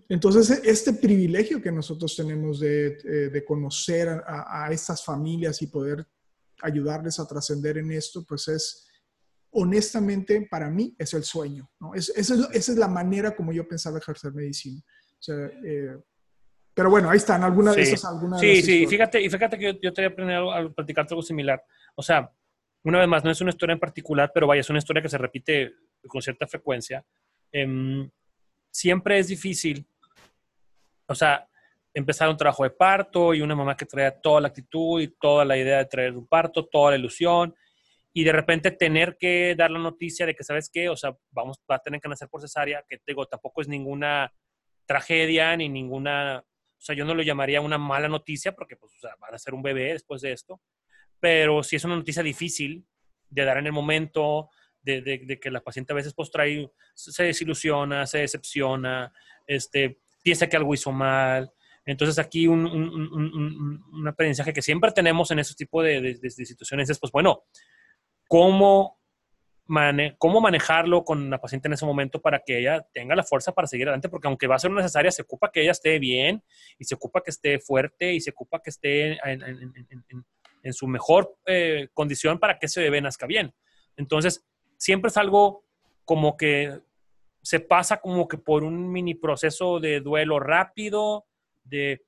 entonces, 0.08 0.62
este 0.64 0.92
privilegio 0.92 1.60
que 1.60 1.72
nosotros 1.72 2.14
tenemos 2.14 2.60
de, 2.60 2.98
eh, 3.04 3.44
conocer 3.44 4.08
a, 4.08 4.68
estas 4.70 5.04
familias 5.04 5.60
y 5.62 5.66
poder 5.66 6.06
ayudarles 6.64 7.18
a 7.20 7.26
trascender 7.26 7.78
en 7.78 7.90
esto, 7.92 8.24
pues 8.26 8.48
es, 8.48 8.86
honestamente, 9.50 10.46
para 10.50 10.70
mí 10.70 10.94
es 10.98 11.14
el 11.14 11.24
sueño. 11.24 11.70
¿no? 11.80 11.94
Es, 11.94 12.10
esa 12.10 12.50
es 12.52 12.68
la 12.76 12.88
manera 12.88 13.34
como 13.34 13.52
yo 13.52 13.66
pensaba 13.66 13.98
ejercer 13.98 14.32
medicina. 14.32 14.80
O 14.80 15.22
sea, 15.22 15.36
eh, 15.64 15.96
pero 16.74 16.90
bueno, 16.90 17.10
ahí 17.10 17.18
están, 17.18 17.44
algunas 17.44 17.76
de 17.76 17.82
esas. 17.82 18.04
Algunas 18.04 18.40
sí, 18.40 18.62
sí, 18.62 18.82
y 18.82 18.86
fíjate, 18.86 19.20
y 19.20 19.30
fíjate 19.30 19.58
que 19.58 19.78
yo, 19.80 19.92
te 19.92 20.02
voy 20.02 20.04
a 20.04 20.12
aprender 20.12 20.36
a 20.36 20.68
platicarte 20.74 21.14
algo 21.14 21.22
similar. 21.22 21.62
O 21.94 22.02
sea, 22.02 22.30
una 22.82 22.98
vez 22.98 23.08
más, 23.08 23.24
no 23.24 23.30
es 23.30 23.40
una 23.40 23.50
historia 23.50 23.74
en 23.74 23.80
particular, 23.80 24.32
pero 24.34 24.46
vaya, 24.46 24.60
es 24.60 24.70
una 24.70 24.80
historia 24.80 25.02
que 25.02 25.08
se 25.08 25.18
repite 25.18 25.72
con 26.08 26.20
cierta 26.20 26.46
frecuencia. 26.46 27.04
Em, 27.52 28.10
siempre 28.70 29.18
es 29.18 29.28
difícil 29.28 29.86
o 31.06 31.14
sea, 31.14 31.48
empezar 31.94 32.28
un 32.28 32.36
trabajo 32.36 32.64
de 32.64 32.70
parto 32.70 33.32
y 33.32 33.40
una 33.40 33.54
mamá 33.54 33.76
que 33.76 33.86
traía 33.86 34.20
toda 34.20 34.40
la 34.40 34.48
actitud 34.48 35.00
y 35.00 35.08
toda 35.08 35.44
la 35.44 35.56
idea 35.56 35.78
de 35.78 35.84
traer 35.86 36.16
un 36.16 36.26
parto, 36.26 36.66
toda 36.66 36.90
la 36.90 36.98
ilusión, 36.98 37.54
y 38.12 38.24
de 38.24 38.32
repente 38.32 38.72
tener 38.72 39.16
que 39.16 39.54
dar 39.56 39.70
la 39.70 39.78
noticia 39.78 40.26
de 40.26 40.34
que, 40.34 40.44
¿sabes 40.44 40.68
qué? 40.72 40.88
O 40.88 40.96
sea, 40.96 41.16
vamos, 41.30 41.58
va 41.70 41.76
a 41.76 41.78
tener 41.80 42.00
que 42.00 42.08
nacer 42.08 42.28
por 42.28 42.40
cesárea, 42.40 42.84
que 42.88 43.00
digo, 43.06 43.26
tampoco 43.26 43.60
es 43.60 43.68
ninguna 43.68 44.32
tragedia 44.86 45.56
ni 45.56 45.68
ninguna, 45.68 46.44
o 46.44 46.80
sea, 46.80 46.94
yo 46.94 47.04
no 47.04 47.14
lo 47.14 47.22
llamaría 47.22 47.60
una 47.60 47.78
mala 47.78 48.08
noticia 48.08 48.52
porque, 48.52 48.76
pues, 48.76 48.92
o 48.96 48.98
sea, 48.98 49.14
van 49.20 49.34
a 49.34 49.38
ser 49.38 49.54
un 49.54 49.62
bebé 49.62 49.92
después 49.92 50.20
de 50.20 50.32
esto, 50.32 50.60
pero 51.20 51.62
si 51.62 51.76
es 51.76 51.84
una 51.84 51.96
noticia 51.96 52.22
difícil 52.22 52.86
de 53.30 53.44
dar 53.44 53.58
en 53.58 53.66
el 53.66 53.72
momento, 53.72 54.50
de, 54.82 55.00
de, 55.00 55.40
que 55.40 55.50
la 55.50 55.62
paciente 55.62 55.92
a 55.92 55.96
veces 55.96 56.12
pues 56.14 56.30
trae, 56.30 56.70
se 56.94 57.24
desilusiona, 57.24 58.06
se 58.06 58.18
decepciona, 58.18 59.12
este, 59.46 60.00
piensa 60.22 60.46
que 60.46 60.56
algo 60.56 60.74
hizo 60.74 60.92
mal, 60.92 61.50
entonces 61.86 62.18
aquí 62.18 62.46
un, 62.46 62.66
un, 62.66 64.08
aprendizaje 64.08 64.52
que 64.52 64.62
siempre 64.62 64.92
tenemos 64.92 65.30
en 65.30 65.38
ese 65.38 65.54
tipo 65.54 65.82
de, 65.82 66.18
situaciones 66.30 66.88
es, 66.88 66.98
pues 66.98 67.12
bueno, 67.12 67.44
¿cómo, 68.26 68.98
cómo 70.18 70.40
manejarlo 70.40 71.04
con 71.04 71.28
la 71.28 71.40
paciente 71.40 71.68
en 71.68 71.74
ese 71.74 71.84
momento 71.84 72.22
para 72.22 72.40
que 72.40 72.58
ella 72.58 72.86
tenga 72.92 73.14
la 73.14 73.22
fuerza 73.22 73.52
para 73.52 73.68
seguir 73.68 73.88
adelante, 73.88 74.08
porque 74.08 74.28
aunque 74.28 74.46
va 74.46 74.56
a 74.56 74.58
ser 74.58 74.70
necesaria, 74.70 75.10
se 75.10 75.22
ocupa 75.22 75.50
que 75.52 75.62
ella 75.62 75.72
esté 75.72 75.98
bien 75.98 76.42
y 76.78 76.84
se 76.84 76.94
ocupa 76.94 77.22
que 77.22 77.30
esté 77.30 77.58
fuerte 77.58 78.14
y 78.14 78.20
se 78.20 78.30
ocupa 78.30 78.60
que 78.62 78.70
esté 78.70 79.18
en, 79.22 80.72
su 80.72 80.86
mejor 80.86 81.36
eh, 81.44 81.88
condición 81.92 82.38
para 82.38 82.58
que 82.58 82.66
ese 82.66 82.80
bebé 82.80 83.02
nazca 83.02 83.26
bien. 83.26 83.54
Entonces, 83.98 84.46
siempre 84.78 85.08
es 85.08 85.16
algo 85.18 85.64
como 86.06 86.38
que 86.38 86.80
se 87.42 87.60
pasa 87.60 87.98
como 88.00 88.26
que 88.26 88.38
por 88.38 88.64
un 88.64 88.90
mini 88.90 89.14
proceso 89.14 89.78
de 89.78 90.00
duelo 90.00 90.40
rápido, 90.40 91.26
de 91.64 92.04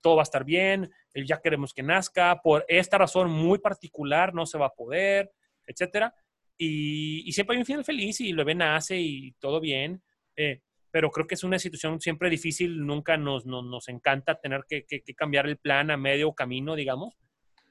todo 0.00 0.16
va 0.16 0.22
a 0.22 0.24
estar 0.24 0.44
bien, 0.44 0.90
ya 1.14 1.40
queremos 1.40 1.74
que 1.74 1.82
nazca, 1.82 2.40
por 2.42 2.64
esta 2.68 2.98
razón 2.98 3.30
muy 3.30 3.58
particular 3.58 4.32
no 4.32 4.46
se 4.46 4.58
va 4.58 4.66
a 4.66 4.74
poder, 4.74 5.32
etcétera. 5.66 6.14
Y, 6.56 7.30
siempre 7.32 7.56
hay 7.56 7.60
un 7.60 7.66
final 7.66 7.84
feliz 7.84 8.20
y 8.20 8.30
el 8.30 8.36
bebé 8.36 8.54
nace 8.54 8.98
y 8.98 9.32
todo 9.40 9.60
bien. 9.60 10.02
Eh, 10.36 10.60
pero 10.90 11.10
creo 11.10 11.26
que 11.26 11.34
es 11.34 11.44
una 11.44 11.58
situación 11.58 12.00
siempre 12.00 12.28
difícil, 12.28 12.84
nunca 12.84 13.16
nos, 13.16 13.46
nos, 13.46 13.88
encanta 13.88 14.40
tener 14.40 14.64
que, 14.68 14.84
cambiar 15.16 15.46
el 15.46 15.56
plan 15.56 15.90
a 15.90 15.96
medio 15.96 16.32
camino, 16.34 16.74
digamos, 16.74 17.16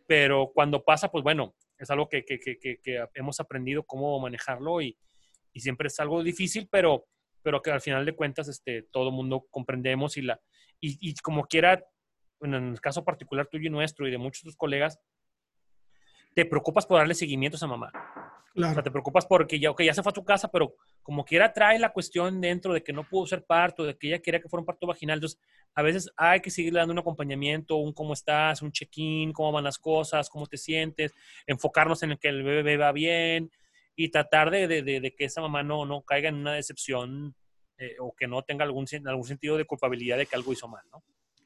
pero 0.08 0.52
cuando 0.54 0.84
pasa, 0.84 1.12
pues 1.12 1.24
bueno, 1.24 1.56
es 1.78 1.90
algo 1.90 2.08
que, 2.08 2.24
hemos 3.14 3.40
aprendido 3.40 3.84
cómo 3.84 4.20
manejarlo 4.20 4.82
y, 4.82 4.98
y, 5.54 5.60
siempre 5.60 5.88
es 5.88 6.00
algo 6.00 6.24
difícil, 6.24 6.68
pero, 6.72 7.08
pero 7.42 7.62
que 7.62 7.72
al 7.72 7.82
final 7.82 8.06
de 8.06 8.16
cuentas 8.16 8.48
este, 8.48 8.84
todo 8.84 9.12
mundo 9.12 9.48
comprendemos 9.52 10.16
y, 10.18 10.22
la, 10.22 10.40
y, 10.80 11.14
como 11.16 11.46
quiera, 11.46 11.84
en 12.42 12.54
el 12.54 12.82
caso 12.82 13.04
particular 13.04 13.48
tuyo 13.48 13.68
y 13.68 13.70
nuestro 13.70 14.08
y 14.08 14.12
de 14.12 14.18
muchos 14.18 14.44
de 14.44 14.48
tus 14.48 14.56
colegas, 14.56 15.00
te 16.36 16.46
preocupas 16.46 16.86
por 16.86 17.00
darle 17.00 17.16
seguimiento 17.16 17.56
a 17.56 17.60
esa 17.60 17.68
mamá. 17.68 17.92
Claro. 18.54 18.72
O 18.72 18.74
sea, 18.74 18.84
te 18.84 18.92
preocupas 18.92 19.26
porque 19.26 19.60
ya, 19.60 19.72
okay, 19.72 19.86
ya 19.86 19.94
se 19.94 20.02
fue 20.02 20.10
a 20.10 20.14
tu 20.14 20.24
casa, 20.24 20.50
pero 20.50 20.76
como 21.04 21.24
quiera 21.24 21.54
trae 21.54 21.78
la 21.80 21.92
cuestión 21.92 22.42
dentro 22.42 22.74
de 22.74 22.84
que 22.84 22.94
no 22.94 23.04
pudo 23.04 23.28
ser 23.28 23.46
parto, 23.46 23.84
de 23.84 23.98
que 23.98 24.08
ella 24.08 24.20
quería 24.20 24.42
que 24.42 24.50
fuera 24.50 24.62
un 24.62 24.66
parto 24.66 24.88
vaginal. 24.88 25.18
Entonces, 25.18 25.40
a 25.76 25.82
veces 25.82 26.12
hay 26.18 26.42
que 26.42 26.50
seguirle 26.50 26.80
dando 26.80 26.94
un 26.94 27.00
acompañamiento, 27.00 27.76
un 27.76 27.94
cómo 27.94 28.14
estás, 28.14 28.62
un 28.62 28.72
check-in, 28.72 29.34
cómo 29.34 29.52
van 29.52 29.64
las 29.64 29.78
cosas, 29.78 30.30
cómo 30.30 30.48
te 30.48 30.58
sientes, 30.58 31.14
enfocarnos 31.46 32.02
en 32.04 32.12
el 32.12 32.20
que 32.20 32.30
el 32.30 32.44
bebé 32.44 32.78
va 32.78 32.92
bien 32.92 33.52
y 33.96 34.10
tratar 34.10 34.50
de, 34.50 34.68
de, 34.68 34.82
de, 34.82 35.00
de 35.00 35.16
que 35.16 35.26
esa 35.26 35.42
mamá 35.42 35.62
no, 35.62 35.86
no 35.86 36.02
caiga 36.02 36.30
en 36.30 36.36
una 36.36 36.54
decepción 36.54 37.36
eh, 37.80 37.96
o 38.00 38.14
que 38.14 38.28
no 38.28 38.44
tenga 38.44 38.66
algún, 38.66 38.86
algún 39.06 39.26
sentido 39.26 39.58
de 39.58 39.66
culpabilidad 39.66 40.18
de 40.18 40.26
que 40.26 40.36
algo 40.36 40.52
hizo 40.52 40.68
mal, 40.68 40.84
¿no? 40.92 41.02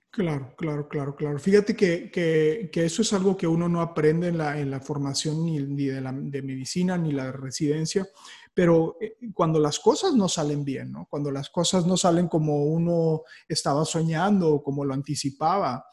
Claro, 0.10 0.54
claro, 0.56 0.88
claro, 0.88 1.16
claro. 1.16 1.40
Fíjate 1.40 1.76
que, 1.76 2.12
que, 2.12 2.86
eso 2.86 3.02
es 3.02 3.14
algo 3.14 3.36
que 3.36 3.48
uno 3.48 3.68
no 3.68 3.82
aprende 3.82 4.28
en 4.28 4.38
la, 4.38 4.60
en 4.60 4.70
la 4.70 4.80
formación 4.80 5.44
ni, 5.44 5.58
ni 5.60 5.86
de, 5.86 6.02
la, 6.02 6.12
de, 6.12 6.42
medicina 6.44 6.98
ni 7.00 7.12
la 7.12 7.32
residencia, 7.32 8.08
pero 8.54 8.98
eh, 9.02 9.16
cuando 9.34 9.60
las 9.60 9.80
cosas 9.80 10.14
no 10.14 10.30
salen 10.30 10.64
bien, 10.64 10.92
¿no? 10.92 11.08
Cuando 11.10 11.32
las 11.32 11.50
cosas 11.50 11.88
no 11.88 11.98
salen 11.98 12.28
como 12.28 12.64
uno 12.66 13.24
estaba 13.48 13.86
soñando 13.86 14.54
o 14.54 14.64
como 14.64 14.86
lo 14.86 14.94
anticipaba, 14.94 15.84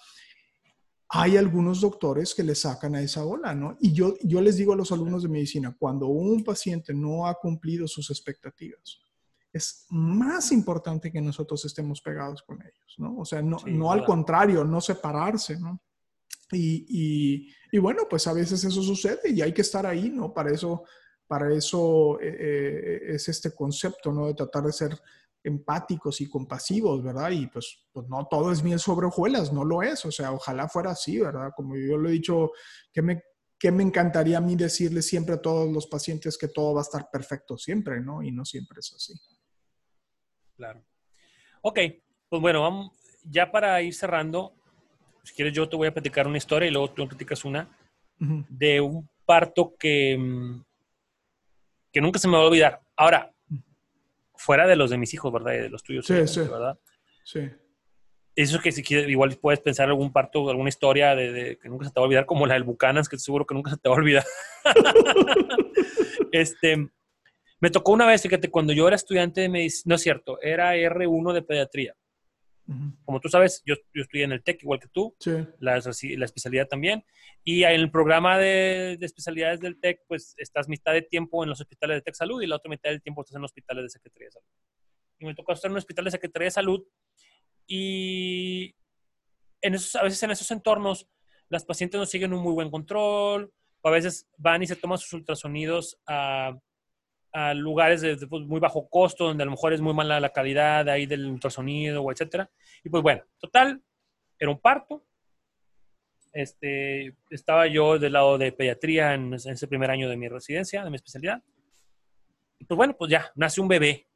hay 1.08 1.38
algunos 1.38 1.80
doctores 1.80 2.34
que 2.34 2.44
le 2.44 2.54
sacan 2.54 2.94
a 2.94 3.02
esa 3.02 3.24
ola, 3.24 3.54
¿no? 3.54 3.78
Y 3.80 3.92
yo, 3.92 4.16
yo 4.22 4.42
les 4.42 4.56
digo 4.56 4.74
a 4.74 4.76
los 4.76 4.92
alumnos 4.92 5.22
de 5.22 5.30
medicina, 5.30 5.74
cuando 5.78 6.08
un 6.08 6.44
paciente 6.44 6.92
no 6.92 7.26
ha 7.26 7.34
cumplido 7.34 7.88
sus 7.88 8.10
expectativas, 8.10 9.00
es 9.52 9.86
más 9.90 10.52
importante 10.52 11.10
que 11.10 11.20
nosotros 11.20 11.64
estemos 11.64 12.00
pegados 12.00 12.42
con 12.42 12.60
ellos, 12.62 12.94
¿no? 12.98 13.18
O 13.18 13.24
sea, 13.24 13.42
no, 13.42 13.58
no 13.66 13.90
al 13.90 14.04
contrario, 14.04 14.64
no 14.64 14.80
separarse, 14.80 15.58
¿no? 15.58 15.80
Y, 16.52 17.46
y, 17.72 17.78
bueno, 17.78 18.02
pues 18.08 18.26
a 18.26 18.32
veces 18.32 18.64
eso 18.64 18.82
sucede 18.82 19.30
y 19.30 19.40
hay 19.40 19.52
que 19.52 19.62
estar 19.62 19.86
ahí, 19.86 20.10
¿no? 20.10 20.32
Para 20.34 20.52
eso, 20.52 20.84
para 21.26 21.52
eso 21.52 22.20
eh, 22.20 22.36
eh, 22.38 23.00
es 23.14 23.28
este 23.28 23.54
concepto, 23.54 24.12
¿no? 24.12 24.26
De 24.26 24.34
tratar 24.34 24.64
de 24.64 24.72
ser 24.72 25.00
empáticos 25.42 26.20
y 26.20 26.28
compasivos, 26.28 27.02
¿verdad? 27.02 27.30
Y 27.30 27.46
pues, 27.46 27.86
pues 27.92 28.08
no 28.08 28.26
todo 28.28 28.52
es 28.52 28.62
miel 28.62 28.78
sobre 28.78 29.06
hojuelas, 29.06 29.52
no 29.52 29.64
lo 29.64 29.82
es, 29.82 30.04
o 30.04 30.10
sea, 30.10 30.32
ojalá 30.32 30.68
fuera 30.68 30.90
así, 30.90 31.18
¿verdad? 31.18 31.52
Como 31.56 31.76
yo 31.76 31.96
lo 31.96 32.08
he 32.08 32.12
dicho, 32.12 32.50
que 32.92 33.00
me, 33.00 33.22
que 33.58 33.70
me 33.70 33.82
encantaría 33.82 34.38
a 34.38 34.42
mí 34.42 34.56
decirle 34.56 35.02
siempre 35.02 35.36
a 35.36 35.40
todos 35.40 35.70
los 35.70 35.86
pacientes 35.86 36.36
que 36.36 36.48
todo 36.48 36.74
va 36.74 36.80
a 36.80 36.82
estar 36.82 37.08
perfecto 37.10 37.56
siempre, 37.56 38.00
¿no? 38.00 38.22
Y 38.22 38.32
no 38.32 38.44
siempre 38.44 38.80
es 38.80 38.92
así. 38.94 39.14
Claro. 40.60 40.84
Ok, 41.62 41.78
pues 42.28 42.42
bueno, 42.42 42.60
vamos, 42.60 42.92
ya 43.24 43.50
para 43.50 43.80
ir 43.80 43.94
cerrando, 43.94 44.52
si 45.22 45.32
quieres 45.32 45.54
yo 45.54 45.66
te 45.66 45.74
voy 45.74 45.88
a 45.88 45.94
platicar 45.94 46.26
una 46.26 46.36
historia 46.36 46.68
y 46.68 46.70
luego 46.70 46.90
tú 46.90 47.08
platicas 47.08 47.46
una 47.46 47.66
de 48.18 48.78
un 48.82 49.08
parto 49.24 49.74
que, 49.78 50.18
mm, 50.18 50.62
que 51.90 52.00
nunca 52.02 52.18
se 52.18 52.28
me 52.28 52.36
va 52.36 52.42
a 52.42 52.46
olvidar. 52.46 52.82
Ahora, 52.94 53.32
fuera 54.36 54.66
de 54.66 54.76
los 54.76 54.90
de 54.90 54.98
mis 54.98 55.14
hijos, 55.14 55.32
¿verdad? 55.32 55.54
Y 55.54 55.58
de 55.60 55.70
los 55.70 55.82
tuyos, 55.82 56.04
sí, 56.04 56.28
sí. 56.28 56.40
¿verdad? 56.40 56.78
Sí. 57.24 57.48
Eso 58.36 58.60
que 58.60 58.70
si 58.70 58.82
quieres, 58.82 59.08
igual 59.08 59.34
puedes 59.40 59.60
pensar 59.60 59.88
algún 59.88 60.12
parto, 60.12 60.50
alguna 60.50 60.68
historia 60.68 61.14
de, 61.14 61.58
que 61.58 61.70
nunca 61.70 61.86
se 61.86 61.90
te 61.90 62.00
va 62.00 62.04
a 62.04 62.06
olvidar, 62.06 62.26
como 62.26 62.46
la 62.46 62.52
del 62.52 62.64
Bucanas, 62.64 63.08
que 63.08 63.16
seguro 63.16 63.46
que 63.46 63.54
nunca 63.54 63.70
se 63.70 63.78
te 63.78 63.88
va 63.88 63.94
a 63.94 63.98
olvidar. 63.98 64.24
este, 66.32 66.90
me 67.60 67.70
tocó 67.70 67.92
una 67.92 68.06
vez, 68.06 68.22
fíjate, 68.22 68.50
cuando 68.50 68.72
yo 68.72 68.86
era 68.86 68.96
estudiante 68.96 69.42
de 69.42 69.48
medicina, 69.48 69.90
no 69.90 69.94
es 69.96 70.02
cierto, 70.02 70.40
era 70.40 70.74
R1 70.74 71.32
de 71.32 71.42
pediatría. 71.42 71.94
Como 73.04 73.18
tú 73.18 73.28
sabes, 73.28 73.62
yo, 73.66 73.74
yo, 73.92 74.02
estudié 74.02 74.22
en 74.22 74.30
el 74.30 74.44
TEC 74.44 74.62
igual 74.62 74.78
que 74.78 74.86
tú, 74.86 75.16
la, 75.58 75.80
la, 75.80 76.24
especialidad 76.24 76.68
también. 76.68 77.04
Y 77.42 77.64
en 77.64 77.72
el 77.72 77.90
programa 77.90 78.38
de, 78.38 78.96
de, 78.96 79.06
especialidades 79.06 79.58
del 79.58 79.80
TEC, 79.80 80.02
pues 80.06 80.34
estás 80.36 80.68
mitad 80.68 80.92
de 80.92 81.02
tiempo 81.02 81.42
en 81.42 81.48
los 81.48 81.60
hospitales 81.60 81.96
de 81.96 82.02
TEC 82.02 82.14
Salud 82.14 82.40
y 82.40 82.46
la 82.46 82.56
otra 82.56 82.70
mitad 82.70 82.90
del 82.90 83.02
tiempo 83.02 83.22
estás 83.22 83.34
en 83.34 83.42
los 83.42 83.50
hospitales 83.50 83.82
de 83.82 83.88
Secretaría 83.88 84.28
de 84.28 84.32
Salud. 84.32 84.46
Y 85.18 85.26
me 85.26 85.34
tocó 85.34 85.52
estar 85.52 85.68
en 85.68 85.72
un 85.72 85.78
hospital 85.78 86.04
de 86.04 86.10
Secretaría 86.12 86.46
de 86.46 86.50
Salud 86.52 86.86
y 87.66 88.76
en 89.62 89.74
esos, 89.74 89.96
a 89.96 90.04
veces 90.04 90.22
en 90.22 90.30
esos 90.30 90.50
entornos 90.52 91.08
las 91.48 91.64
pacientes 91.64 91.98
no 91.98 92.06
siguen 92.06 92.32
un 92.32 92.42
muy 92.42 92.52
buen 92.52 92.70
control, 92.70 93.52
o 93.80 93.88
a 93.88 93.92
veces 93.92 94.28
van 94.36 94.62
y 94.62 94.68
se 94.68 94.76
toman 94.76 94.98
sus 94.98 95.12
ultrasonidos 95.12 95.98
a 96.06 96.56
a 97.32 97.54
lugares 97.54 98.00
de, 98.00 98.16
pues, 98.26 98.46
muy 98.46 98.60
bajo 98.60 98.88
costo, 98.88 99.24
donde 99.24 99.42
a 99.42 99.46
lo 99.46 99.52
mejor 99.52 99.72
es 99.72 99.80
muy 99.80 99.94
mala 99.94 100.20
la 100.20 100.32
calidad 100.32 100.88
ahí 100.88 101.06
del 101.06 101.26
ultrasonido 101.26 102.02
o 102.02 102.10
etcétera. 102.10 102.50
Y 102.82 102.90
pues 102.90 103.02
bueno, 103.02 103.22
total, 103.38 103.82
era 104.38 104.50
un 104.50 104.58
parto. 104.58 105.04
Este, 106.32 107.16
estaba 107.28 107.66
yo 107.66 107.98
del 107.98 108.12
lado 108.12 108.38
de 108.38 108.52
pediatría 108.52 109.14
en, 109.14 109.34
ese 109.34 109.68
primer 109.68 109.90
año 109.90 110.08
de 110.08 110.16
mi 110.16 110.28
residencia, 110.28 110.84
de 110.84 110.90
mi 110.90 110.96
especialidad. 110.96 111.42
Y 112.58 112.64
pues 112.64 112.76
bueno, 112.76 112.96
pues 112.96 113.10
ya, 113.10 113.30
nace 113.34 113.60
un 113.60 113.68
bebé. 113.68 114.06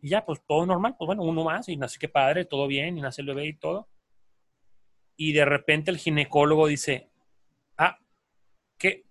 Y 0.00 0.10
ya, 0.10 0.24
pues 0.24 0.40
todo 0.46 0.64
normal, 0.64 0.94
pues 0.96 1.06
bueno, 1.06 1.22
uno 1.24 1.42
más, 1.44 1.68
y 1.68 1.76
nace 1.76 1.98
que 1.98 2.08
padre, 2.08 2.44
todo 2.44 2.66
bien, 2.68 2.98
y 2.98 3.00
nace 3.00 3.20
el 3.22 3.28
bebé 3.28 3.46
y 3.46 3.54
todo. 3.54 3.88
Y 5.16 5.32
de 5.32 5.44
repente 5.44 5.90
el 5.90 5.98
ginecólogo 5.98 6.68
dice, 6.68 7.10
ah, 7.76 7.98
¿qué? 8.76 9.04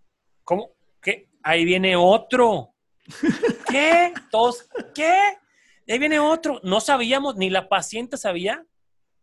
¿Cómo? 0.45 0.71
¿Qué? 1.01 1.27
Ahí 1.43 1.65
viene 1.65 1.97
otro. 1.97 2.73
¿Qué? 3.69 4.13
Todos, 4.31 4.67
¿qué? 4.93 5.13
ahí 5.89 5.99
viene 5.99 6.19
otro. 6.19 6.59
No 6.63 6.79
sabíamos, 6.79 7.35
ni 7.35 7.49
la 7.49 7.69
paciente 7.69 8.17
sabía 8.17 8.65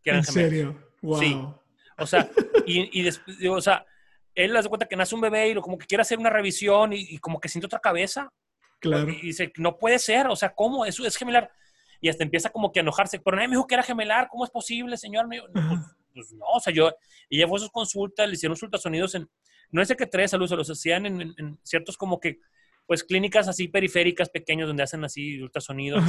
que 0.02 0.10
eran 0.10 0.20
¿En 0.20 0.24
serio? 0.24 0.90
Wow. 1.02 1.20
Sí. 1.20 1.42
O 1.98 2.06
sea, 2.06 2.28
y, 2.66 3.00
y 3.00 3.02
después, 3.02 3.36
o 3.48 3.60
sea, 3.60 3.86
él 4.34 4.52
le 4.52 4.60
da 4.62 4.68
cuenta 4.68 4.86
que 4.86 4.96
nace 4.96 5.14
un 5.14 5.20
bebé 5.20 5.48
y 5.48 5.54
lo, 5.54 5.62
como 5.62 5.78
que 5.78 5.86
quiere 5.86 6.02
hacer 6.02 6.18
una 6.18 6.30
revisión 6.30 6.92
y, 6.92 7.18
como 7.18 7.40
que 7.40 7.48
siente 7.48 7.66
otra 7.66 7.78
cabeza. 7.78 8.28
Claro. 8.80 9.08
Y, 9.10 9.20
dice, 9.20 9.52
no 9.56 9.78
puede 9.78 9.98
ser, 9.98 10.26
o 10.26 10.36
sea, 10.36 10.54
¿cómo? 10.54 10.84
Eso 10.84 11.06
es 11.06 11.16
gemelar. 11.16 11.50
Y 12.00 12.08
hasta 12.08 12.24
empieza 12.24 12.50
como 12.50 12.72
que 12.72 12.80
a 12.80 12.82
enojarse. 12.82 13.20
Pero 13.20 13.36
nadie 13.36 13.48
me 13.48 13.54
dijo 13.54 13.66
que 13.66 13.74
era 13.74 13.82
gemelar, 13.82 14.28
¿cómo 14.28 14.44
es 14.44 14.50
posible, 14.50 14.96
señor? 14.96 15.26
Pues, 15.28 15.42
pues, 16.12 16.32
no, 16.32 16.44
o 16.46 16.60
sea, 16.60 16.72
yo, 16.72 16.92
y 17.28 17.42
a 17.42 17.48
sus 17.48 17.70
consultas, 17.70 18.28
le 18.28 18.34
hicieron 18.34 18.56
ultrasonidos 18.60 19.14
en, 19.14 19.28
no 19.70 19.82
es 19.82 19.92
que 19.96 20.06
tres 20.06 20.30
salud, 20.30 20.46
se 20.46 20.56
los 20.56 20.70
hacían 20.70 21.06
en, 21.06 21.34
en 21.36 21.58
ciertos 21.62 21.96
como 21.96 22.20
que 22.20 22.40
pues 22.86 23.04
clínicas 23.04 23.48
así 23.48 23.68
periféricas 23.68 24.28
pequeños 24.28 24.66
donde 24.68 24.82
hacen 24.82 25.04
así 25.04 25.40
ultrasonidos 25.40 26.04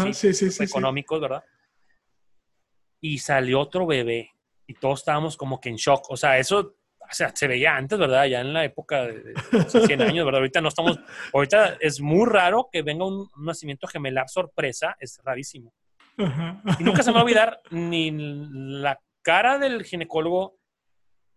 económicos, 0.59 1.21
¿verdad? 1.21 1.43
y 3.05 3.19
salió 3.19 3.59
otro 3.59 3.85
bebé 3.85 4.31
y 4.65 4.73
todos 4.73 5.01
estábamos 5.01 5.37
como 5.37 5.61
que 5.61 5.69
en 5.69 5.75
shock. 5.75 6.09
O 6.09 6.17
sea, 6.17 6.39
eso 6.39 6.75
o 6.99 7.13
sea, 7.13 7.31
se 7.35 7.47
veía 7.47 7.75
antes, 7.75 7.99
¿verdad? 7.99 8.25
Ya 8.25 8.41
en 8.41 8.51
la 8.51 8.63
época 8.63 9.03
de, 9.03 9.35
100 9.67 10.01
años, 10.01 10.25
¿verdad? 10.25 10.39
Ahorita 10.39 10.59
no 10.59 10.69
estamos, 10.69 10.99
ahorita 11.31 11.77
es 11.79 12.01
muy 12.01 12.27
raro 12.27 12.67
que 12.71 12.81
venga 12.81 13.05
un, 13.05 13.29
nacimiento 13.37 13.85
gemelar 13.85 14.27
sorpresa, 14.27 14.95
es 14.99 15.19
rarísimo. 15.23 15.71
Y 16.17 16.83
nunca 16.83 17.03
se 17.03 17.11
me 17.11 17.15
va 17.15 17.19
a 17.19 17.23
olvidar 17.25 17.61
ni 17.69 18.11
la 18.11 18.99
cara 19.21 19.59
del 19.59 19.83
ginecólogo, 19.83 20.57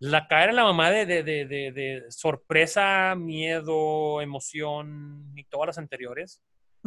la 0.00 0.28
cara 0.28 0.48
de 0.48 0.52
la 0.52 0.64
mamá 0.64 0.90
de, 0.90 1.06
de, 1.06 1.22
de, 1.22 1.46
de 1.46 2.04
sorpresa, 2.10 3.14
miedo, 3.16 4.20
emoción 4.20 5.32
y 5.36 5.44
todas 5.44 5.68
las 5.68 5.78
anteriores. 5.78 6.40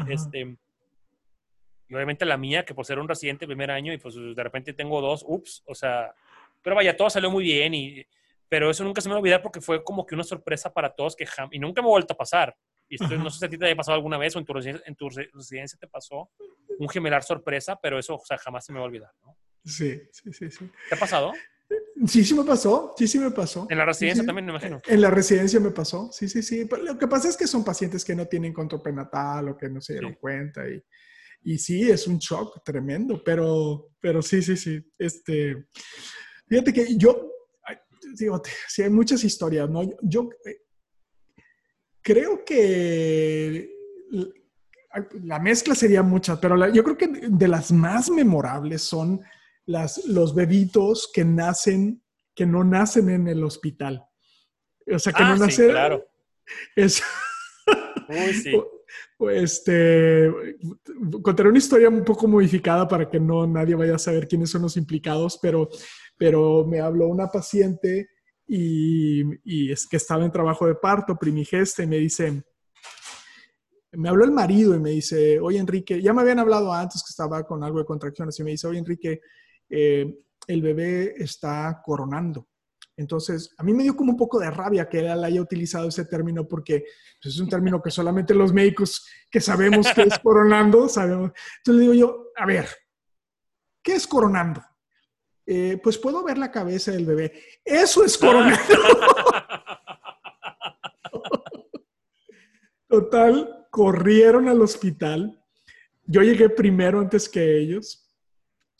Este, 0.07 0.57
y 1.89 1.93
obviamente 1.93 2.25
la 2.25 2.37
mía, 2.37 2.63
que 2.63 2.73
por 2.73 2.85
ser 2.85 2.99
un 2.99 3.09
residente 3.09 3.45
primer 3.45 3.69
año 3.69 3.91
y 3.91 3.97
pues 3.97 4.15
de 4.15 4.43
repente 4.43 4.73
tengo 4.73 5.01
dos, 5.01 5.25
ups, 5.27 5.61
o 5.67 5.75
sea, 5.75 6.13
pero 6.61 6.75
vaya, 6.75 6.95
todo 6.95 7.09
salió 7.09 7.29
muy 7.29 7.43
bien 7.43 7.73
y 7.73 8.05
pero 8.47 8.69
eso 8.69 8.83
nunca 8.83 8.99
se 8.99 9.07
me 9.07 9.13
va 9.13 9.17
a 9.17 9.21
olvidar 9.21 9.41
porque 9.41 9.61
fue 9.61 9.81
como 9.81 10.05
que 10.05 10.13
una 10.13 10.25
sorpresa 10.25 10.73
para 10.73 10.93
todos 10.93 11.15
que 11.15 11.25
y 11.51 11.59
nunca 11.59 11.81
me 11.81 11.87
ha 11.87 11.91
vuelto 11.91 12.13
a 12.13 12.17
pasar. 12.17 12.55
Y 12.89 12.95
esto, 12.95 13.15
no 13.15 13.29
sé 13.29 13.39
si 13.39 13.45
a 13.45 13.49
ti 13.49 13.57
te 13.57 13.65
haya 13.65 13.75
pasado 13.77 13.95
alguna 13.95 14.17
vez 14.17 14.35
o 14.35 14.39
en 14.39 14.45
tu, 14.45 14.53
en 14.59 14.95
tu 14.95 15.09
residencia 15.09 15.79
te 15.79 15.87
pasó 15.87 16.29
un 16.77 16.89
gemelar 16.89 17.23
sorpresa, 17.23 17.79
pero 17.81 17.97
eso 17.97 18.15
o 18.15 18.25
sea, 18.25 18.37
jamás 18.37 18.65
se 18.65 18.73
me 18.73 18.79
va 18.79 18.83
a 18.83 18.87
olvidar, 18.87 19.11
¿no? 19.21 19.37
Sí, 19.63 20.01
sí, 20.11 20.33
sí, 20.33 20.51
sí. 20.51 20.69
¿Te 20.89 20.95
ha 20.95 20.99
pasado? 20.99 21.31
Sí, 22.07 22.23
sí 22.23 22.33
me 22.33 22.43
pasó, 22.43 22.93
sí, 22.97 23.07
sí 23.07 23.19
me 23.19 23.31
pasó. 23.31 23.67
En 23.69 23.77
la 23.77 23.85
residencia 23.85 24.25
también, 24.25 24.45
me 24.45 24.51
imagino. 24.51 24.81
En 24.87 25.01
la 25.01 25.11
residencia 25.11 25.59
me 25.59 25.71
pasó, 25.71 26.11
sí, 26.11 26.27
sí, 26.27 26.41
sí. 26.41 26.67
lo 26.83 26.97
que 26.97 27.07
pasa 27.07 27.29
es 27.29 27.37
que 27.37 27.47
son 27.47 27.63
pacientes 27.63 28.03
que 28.03 28.15
no 28.15 28.25
tienen 28.25 28.53
control 28.53 28.81
prenatal 28.81 29.49
o 29.49 29.57
que 29.57 29.69
no 29.69 29.79
se 29.81 29.93
dieron 29.93 30.15
cuenta 30.15 30.67
y, 30.67 30.81
y 31.43 31.57
sí, 31.57 31.89
es 31.89 32.07
un 32.07 32.17
shock 32.17 32.63
tremendo, 32.63 33.23
pero, 33.23 33.91
pero 33.99 34.21
sí, 34.21 34.41
sí, 34.41 34.57
sí. 34.57 34.83
Este, 34.97 35.67
fíjate 36.47 36.73
que 36.73 36.97
yo, 36.97 37.31
digo, 38.17 38.41
sí, 38.67 38.83
hay 38.83 38.89
muchas 38.89 39.23
historias, 39.23 39.69
¿no? 39.69 39.83
Yo 40.01 40.29
eh, 40.45 40.61
creo 42.01 42.43
que 42.43 43.69
la 45.23 45.39
mezcla 45.39 45.73
sería 45.73 46.03
mucha, 46.03 46.39
pero 46.39 46.71
yo 46.71 46.83
creo 46.83 46.97
que 46.97 47.07
de 47.07 47.47
las 47.47 47.71
más 47.71 48.09
memorables 48.09 48.81
son 48.81 49.21
las, 49.71 50.05
los 50.05 50.35
bebitos 50.35 51.09
que 51.13 51.25
nacen, 51.25 52.03
que 52.35 52.45
no 52.45 52.63
nacen 52.63 53.09
en 53.09 53.27
el 53.27 53.43
hospital. 53.43 54.05
O 54.91 54.99
sea, 54.99 55.13
que 55.13 55.23
no 55.23 55.33
ah, 55.33 55.37
nacen. 55.37 55.69
Claro. 55.69 56.05
Es, 56.75 57.01
sí. 58.43 58.51
Este, 59.31 60.29
contaré 61.21 61.47
una 61.47 61.59
historia 61.59 61.87
un 61.87 62.03
poco 62.03 62.27
modificada 62.27 62.87
para 62.87 63.07
que 63.07 63.19
no 63.19 63.45
nadie 63.45 63.75
vaya 63.75 63.95
a 63.95 63.99
saber 63.99 64.27
quiénes 64.27 64.49
son 64.49 64.63
los 64.63 64.75
implicados, 64.75 65.37
pero 65.39 65.69
pero 66.21 66.67
me 66.67 66.79
habló 66.79 67.07
una 67.07 67.29
paciente 67.29 68.09
y, 68.47 69.71
es 69.71 69.87
que 69.87 69.97
estaba 69.97 70.23
en 70.23 70.31
trabajo 70.31 70.67
de 70.67 70.75
parto, 70.75 71.17
primigeste, 71.17 71.81
y 71.81 71.87
me 71.87 71.97
dice, 71.97 72.43
me 73.93 74.07
habló 74.07 74.25
el 74.25 74.31
marido 74.31 74.75
y 74.75 74.79
me 74.79 74.91
dice, 74.91 75.39
oye 75.39 75.57
Enrique, 75.57 75.99
ya 75.99 76.13
me 76.13 76.21
habían 76.21 76.37
hablado 76.37 76.71
antes 76.71 77.01
que 77.01 77.09
estaba 77.09 77.43
con 77.43 77.63
algo 77.63 77.79
de 77.79 77.85
contracciones 77.85 78.39
y 78.39 78.43
me 78.43 78.51
dice, 78.51 78.67
oye 78.67 78.77
Enrique, 78.77 79.21
eh, 79.71 80.19
el 80.47 80.61
bebé 80.61 81.15
está 81.17 81.81
coronando. 81.83 82.47
Entonces, 82.97 83.55
a 83.57 83.63
mí 83.63 83.73
me 83.73 83.83
dio 83.83 83.95
como 83.95 84.11
un 84.11 84.17
poco 84.17 84.39
de 84.39 84.51
rabia 84.51 84.87
que 84.87 84.99
él 84.99 85.23
haya 85.23 85.41
utilizado 85.41 85.87
ese 85.87 86.05
término 86.05 86.47
porque 86.47 86.83
pues, 87.21 87.33
es 87.33 87.39
un 87.39 87.49
término 87.49 87.81
que 87.81 87.89
solamente 87.89 88.35
los 88.35 88.53
médicos 88.53 89.07
que 89.29 89.39
sabemos 89.39 89.87
que 89.93 90.03
es 90.03 90.19
coronando 90.19 90.87
sabemos. 90.89 91.31
Entonces 91.57 91.81
digo 91.81 91.93
yo, 91.93 92.31
a 92.35 92.45
ver, 92.45 92.67
¿qué 93.81 93.95
es 93.95 94.05
coronando? 94.05 94.61
Eh, 95.45 95.79
pues 95.81 95.97
puedo 95.97 96.23
ver 96.23 96.37
la 96.37 96.51
cabeza 96.51 96.91
del 96.91 97.05
bebé. 97.05 97.33
Eso 97.63 98.03
es 98.03 98.17
coronado. 98.17 98.59
Total, 102.87 103.67
corrieron 103.71 104.47
al 104.49 104.61
hospital. 104.61 105.41
Yo 106.03 106.21
llegué 106.21 106.49
primero 106.49 106.99
antes 106.99 107.29
que 107.29 107.57
ellos 107.57 108.00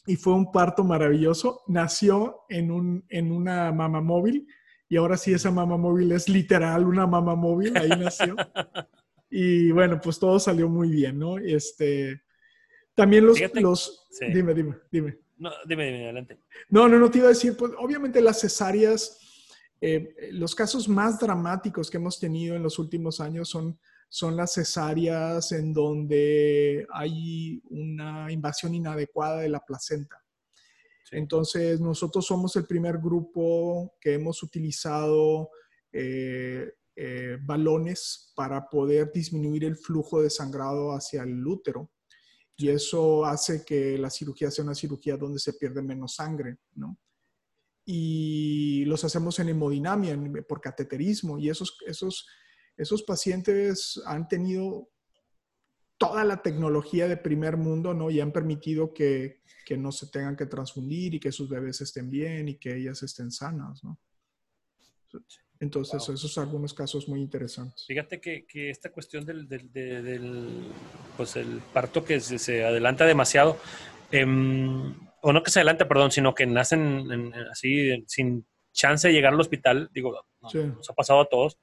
y 0.05 0.15
fue 0.15 0.33
un 0.33 0.51
parto 0.51 0.83
maravilloso. 0.83 1.61
Nació 1.67 2.41
en, 2.49 2.71
un, 2.71 3.05
en 3.09 3.31
una 3.31 3.71
mama 3.71 4.01
móvil 4.01 4.47
y 4.89 4.97
ahora 4.97 5.17
sí 5.17 5.33
esa 5.33 5.51
mama 5.51 5.77
móvil 5.77 6.11
es 6.11 6.27
literal 6.27 6.85
una 6.85 7.07
mama 7.07 7.35
móvil, 7.35 7.75
ahí 7.77 7.89
nació. 7.89 8.35
Y 9.33 9.71
bueno, 9.71 10.01
pues 10.01 10.19
todo 10.19 10.37
salió 10.41 10.67
muy 10.67 10.89
bien, 10.89 11.17
¿no? 11.17 11.37
Este, 11.37 12.21
también 12.93 13.25
los... 13.25 13.39
los 13.53 14.05
Dime, 14.19 14.53
dime, 14.53 14.75
dime. 14.91 15.19
No, 15.37 15.51
dime, 15.65 15.85
dime, 15.85 16.03
adelante. 16.03 16.37
No, 16.67 16.89
no, 16.89 16.99
no 16.99 17.09
te 17.09 17.19
iba 17.19 17.27
a 17.27 17.29
decir, 17.29 17.55
pues 17.55 17.71
obviamente 17.79 18.19
las 18.21 18.41
cesáreas, 18.41 19.17
eh, 19.79 20.13
los 20.33 20.53
casos 20.53 20.89
más 20.89 21.17
dramáticos 21.17 21.89
que 21.89 21.95
hemos 21.95 22.19
tenido 22.19 22.57
en 22.57 22.61
los 22.61 22.77
últimos 22.77 23.21
años 23.21 23.47
son, 23.47 23.79
son 24.13 24.36
las 24.36 24.56
cesáreas 24.56 25.54
en 25.54 25.71
donde 25.71 26.86
hay 26.91 27.62
una 27.69 28.30
invasión 28.30 28.76
inadecuada 28.76 29.39
de 29.39 29.47
la 29.47 29.63
placenta. 29.63 30.21
Entonces, 31.12 31.80
nosotros 31.80 32.26
somos 32.26 32.54
el 32.58 32.65
primer 32.65 32.97
grupo 32.97 33.95
que 34.02 34.15
hemos 34.15 34.43
utilizado 34.43 35.50
eh, 35.93 36.74
eh, 36.93 37.38
balones 37.41 38.34
para 38.36 38.67
poder 38.67 39.13
disminuir 39.13 39.63
el 39.63 39.78
flujo 39.78 40.21
de 40.21 40.30
sangrado 40.30 40.91
hacia 40.91 41.24
el 41.24 41.47
útero 41.47 41.89
y 42.58 42.67
eso 42.67 43.24
hace 43.24 43.63
que 43.63 43.97
la 43.97 44.10
cirugía 44.10 44.52
sea 44.52 44.65
una 44.65 44.76
cirugía 44.76 45.15
donde 45.15 45.39
se 45.39 45.54
pierde 45.54 45.82
menos 45.82 46.15
sangre, 46.15 46.58
¿no? 46.76 47.00
Y 47.86 48.84
los 48.86 49.06
hacemos 49.06 49.39
en 49.39 49.50
hemodinamia, 49.50 50.19
por 50.47 50.60
cateterismo, 50.60 51.39
y 51.39 51.50
esos, 51.50 51.78
esos, 51.88 52.28
esos 52.81 53.03
pacientes 53.03 54.01
han 54.07 54.27
tenido 54.27 54.89
toda 55.97 56.23
la 56.23 56.41
tecnología 56.41 57.07
de 57.07 57.15
primer 57.15 57.57
mundo, 57.57 57.93
¿no? 57.93 58.09
Y 58.09 58.19
han 58.19 58.31
permitido 58.31 58.91
que, 58.91 59.41
que 59.65 59.77
no 59.77 59.91
se 59.91 60.07
tengan 60.07 60.35
que 60.35 60.47
transfundir 60.47 61.13
y 61.13 61.19
que 61.19 61.31
sus 61.31 61.47
bebés 61.47 61.79
estén 61.81 62.09
bien 62.09 62.49
y 62.49 62.55
que 62.55 62.75
ellas 62.75 63.03
estén 63.03 63.31
sanas, 63.31 63.83
¿no? 63.83 63.99
Entonces, 65.59 66.01
esos 66.09 66.33
son 66.33 66.45
algunos 66.45 66.73
casos 66.73 67.07
muy 67.07 67.21
interesantes. 67.21 67.85
Fíjate 67.85 68.19
que, 68.19 68.47
que 68.47 68.71
esta 68.71 68.91
cuestión 68.91 69.25
del, 69.25 69.47
del, 69.47 70.71
pues 71.17 71.35
el 71.35 71.61
parto 71.71 72.03
que 72.03 72.19
se, 72.19 72.65
adelanta 72.65 73.05
demasiado, 73.05 73.59
em, 74.09 74.95
o 75.21 75.31
no 75.31 75.43
que 75.43 75.51
se 75.51 75.59
adelanta, 75.59 75.87
perdón, 75.87 76.09
sino 76.09 76.33
que 76.33 76.47
nacen 76.47 77.31
así 77.51 78.03
sin 78.07 78.47
chance 78.73 79.07
de 79.07 79.13
llegar 79.13 79.33
al 79.33 79.39
hospital, 79.39 79.91
digo, 79.93 80.25
nos 80.41 80.89
ha 80.89 80.93
pasado 80.93 81.21
a 81.21 81.29
todos. 81.29 81.59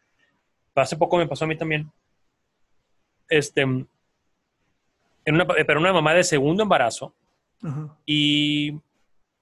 Hace 0.80 0.96
poco 0.96 1.16
me 1.16 1.26
pasó 1.26 1.44
a 1.44 1.48
mí 1.48 1.56
también. 1.56 1.90
Este, 3.28 3.62
en 3.62 3.86
una, 5.26 5.46
pero 5.46 5.80
una 5.80 5.92
mamá 5.92 6.14
de 6.14 6.24
segundo 6.24 6.62
embarazo, 6.62 7.14
y, 8.06 8.78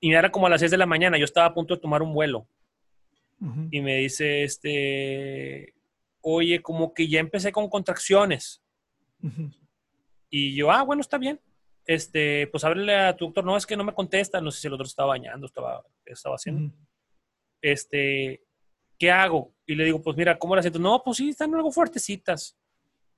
y 0.01 0.13
era 0.13 0.31
como 0.31 0.47
a 0.47 0.51
las 0.51 0.61
6 0.61 0.71
de 0.71 0.79
la 0.79 0.87
mañana, 0.87 1.19
yo 1.19 1.25
estaba 1.25 1.47
a 1.47 1.55
punto 1.55 1.75
de 1.75 1.81
tomar 1.81 2.03
un 2.03 2.15
vuelo 2.15 2.47
y 3.71 3.81
me 3.83 3.97
dice, 3.97 4.45
este, 4.45 5.75
oye, 6.23 6.63
como 6.63 6.95
que 6.95 7.07
ya 7.09 7.21
empecé 7.21 7.53
con 7.53 7.69
contracciones. 7.69 8.63
Y 10.31 10.55
yo, 10.55 10.71
ah, 10.71 10.83
bueno, 10.83 11.01
está 11.01 11.19
bien. 11.19 11.41
Este, 11.85 12.47
pues 12.49 12.65
háblale 12.65 12.95
a 12.97 13.17
tu 13.17 13.27
doctor. 13.27 13.45
No, 13.45 13.57
es 13.57 13.67
que 13.67 13.77
no 13.77 13.85
me 13.85 13.95
contesta. 13.95 14.41
No 14.41 14.51
sé 14.51 14.61
si 14.61 14.67
el 14.67 14.75
otro 14.75 14.87
estaba 14.87 15.09
bañando, 15.11 15.47
estaba, 15.47 15.85
estaba 16.05 16.37
haciendo. 16.37 16.75
Este, 17.61 18.43
¿qué 18.99 19.11
hago? 19.11 19.53
Y 19.67 19.75
le 19.75 19.85
digo, 19.85 20.01
pues 20.01 20.17
mira, 20.17 20.39
¿cómo 20.39 20.55
la 20.55 20.63
siento? 20.63 20.79
No, 20.79 21.03
pues 21.03 21.17
sí, 21.17 21.31
están 21.31 21.55
algo 21.55 21.73
fuertecitas. 21.73 22.57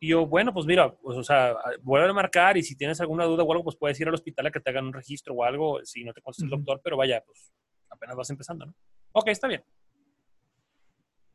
Y 0.01 0.09
yo, 0.09 0.27
bueno, 0.27 0.53
pues 0.55 0.65
mira, 0.65 0.95
pues 0.97 1.19
o 1.19 1.25
sea, 1.25 1.55
vuelve 1.83 2.09
a 2.09 2.13
marcar 2.13 2.57
y 2.57 2.63
si 2.63 2.77
tienes 2.77 3.01
alguna 3.01 3.25
duda 3.25 3.43
o 3.43 3.53
algo, 3.53 3.65
pues 3.65 3.77
puedes 3.77 4.01
ir 4.01 4.09
al 4.09 4.15
hospital 4.15 4.47
a 4.47 4.51
que 4.51 4.61
te 4.61 4.71
hagan 4.71 4.87
un 4.87 4.93
registro 4.93 5.35
o 5.35 5.45
algo, 5.45 5.85
si 5.85 6.05
no 6.05 6.13
te 6.13 6.23
contesta 6.23 6.45
el 6.45 6.51
doctor, 6.51 6.81
pero 6.83 6.97
vaya, 6.97 7.23
pues 7.27 7.53
apenas 7.91 8.17
vas 8.17 8.31
empezando, 8.31 8.67
¿no? 8.67 8.75
Ok, 9.13 9.29
está 9.29 9.49
bien. 9.49 9.65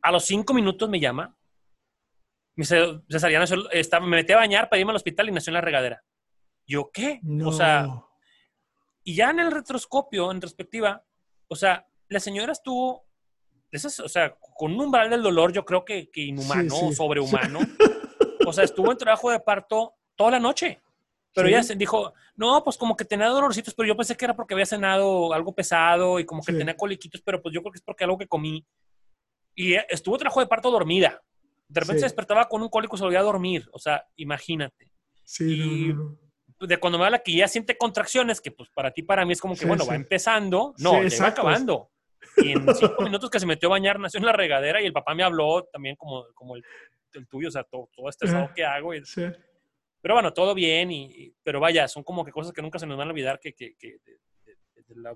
A 0.01 0.11
los 0.11 0.25
cinco 0.25 0.53
minutos 0.53 0.89
me 0.89 0.99
llama. 0.99 1.35
Me 2.55 2.65
Cesariana, 2.65 3.45
me 4.01 4.07
metí 4.07 4.31
a 4.31 4.37
bañar 4.37 4.69
para 4.69 4.79
irme 4.79 4.91
al 4.91 4.97
hospital 4.97 5.27
y 5.27 5.31
nació 5.31 5.51
en 5.51 5.55
la 5.55 5.61
regadera. 5.61 6.03
Yo, 6.65 6.89
¿qué? 6.91 7.19
O 7.43 7.51
sea, 7.51 7.87
y 9.03 9.15
ya 9.15 9.31
en 9.31 9.39
el 9.39 9.51
retroscopio, 9.51 10.31
en 10.31 10.41
respectiva, 10.41 11.03
o 11.47 11.55
sea, 11.55 11.87
la 12.07 12.19
señora 12.19 12.51
estuvo, 12.53 13.05
o 13.73 14.09
sea, 14.09 14.35
con 14.55 14.73
un 14.73 14.81
umbral 14.81 15.09
del 15.09 15.23
dolor, 15.23 15.51
yo 15.51 15.65
creo 15.65 15.83
que, 15.83 16.09
inhumano, 16.15 16.91
sobrehumano. 16.91 17.59
o 18.45 18.53
sea, 18.53 18.63
estuvo 18.63 18.91
en 18.91 18.97
trabajo 18.97 19.31
de 19.31 19.39
parto 19.39 19.95
toda 20.15 20.31
la 20.31 20.39
noche. 20.39 20.81
Pero 21.35 21.47
ella 21.47 21.61
dijo, 21.75 22.13
no, 22.35 22.63
pues 22.63 22.77
como 22.77 22.95
que 22.95 23.05
tenía 23.05 23.27
dolorcitos, 23.27 23.73
pero 23.73 23.87
yo 23.87 23.95
pensé 23.95 24.15
que 24.15 24.25
era 24.25 24.35
porque 24.35 24.53
había 24.53 24.67
cenado 24.67 25.33
algo 25.33 25.55
pesado 25.55 26.19
y 26.19 26.25
como 26.25 26.43
que 26.43 26.53
tenía 26.53 26.77
coliquitos, 26.77 27.21
pero 27.21 27.41
pues 27.41 27.53
yo 27.53 27.61
creo 27.61 27.71
que 27.71 27.77
es 27.77 27.83
porque 27.83 28.03
algo 28.03 28.19
que 28.19 28.27
comí. 28.27 28.63
Y 29.55 29.73
estuvo 29.89 30.17
trabajo 30.17 30.39
de 30.39 30.47
parto 30.47 30.69
dormida. 30.69 31.21
De 31.67 31.79
repente 31.79 32.01
se 32.01 32.05
despertaba 32.05 32.47
con 32.47 32.61
un 32.61 32.69
cólico 32.69 32.95
y 32.95 32.99
se 32.99 33.03
volvía 33.03 33.19
a 33.19 33.23
dormir. 33.23 33.67
O 33.71 33.79
sea, 33.79 34.05
imagínate. 34.15 34.91
Sí. 35.23 35.91
de 36.59 36.77
cuando 36.77 36.99
me 36.99 37.05
habla 37.05 37.23
que 37.23 37.33
ya 37.33 37.47
siente 37.47 37.77
contracciones, 37.77 38.39
que 38.39 38.51
pues 38.51 38.69
para 38.69 38.91
ti, 38.91 39.01
para 39.01 39.25
mí 39.25 39.33
es 39.33 39.41
como 39.41 39.55
que, 39.55 39.65
bueno, 39.65 39.87
va 39.87 39.95
empezando. 39.95 40.75
No, 40.77 41.03
ya 41.03 41.23
va 41.23 41.29
acabando. 41.29 41.89
Y 42.37 42.51
en 42.51 42.75
cinco 42.75 43.03
minutos 43.03 43.29
que 43.29 43.39
se 43.39 43.45
metió 43.45 43.69
a 43.69 43.71
bañar, 43.71 43.99
nació 43.99 44.19
en 44.19 44.25
la 44.25 44.33
regadera 44.33 44.81
y 44.81 44.85
el 44.85 44.93
papá 44.93 45.13
me 45.13 45.23
habló 45.23 45.63
también 45.71 45.95
como, 45.95 46.25
como 46.33 46.55
el, 46.55 46.63
tuyo, 47.29 47.47
o 47.47 47.51
sea, 47.51 47.63
todo, 47.63 47.89
todo 47.95 48.09
estado 48.09 48.49
que 48.55 48.65
hago. 48.65 48.93
Y, 48.93 49.05
sí. 49.05 49.23
Pero 50.01 50.15
bueno, 50.15 50.33
todo 50.33 50.53
bien, 50.53 50.91
y, 50.91 51.33
pero 51.43 51.59
vaya, 51.59 51.87
son 51.87 52.03
como 52.03 52.25
que 52.25 52.31
cosas 52.31 52.51
que 52.51 52.61
nunca 52.61 52.79
se 52.79 52.85
nos 52.85 52.97
van 52.97 53.07
a 53.07 53.11
olvidar, 53.11 53.39
que, 53.39 53.53
que, 53.53 53.75
que 53.77 53.99
de, 54.03 54.95
la 54.95 55.15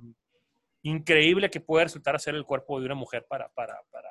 increíble 0.84 1.50
que 1.50 1.60
puede 1.60 1.86
resultar 1.86 2.16
hacer 2.16 2.36
el 2.36 2.46
cuerpo 2.46 2.80
de 2.80 2.86
una 2.86 2.96
mujer 2.96 3.26
para, 3.28 3.50
para, 3.50 3.82
para 3.92 4.10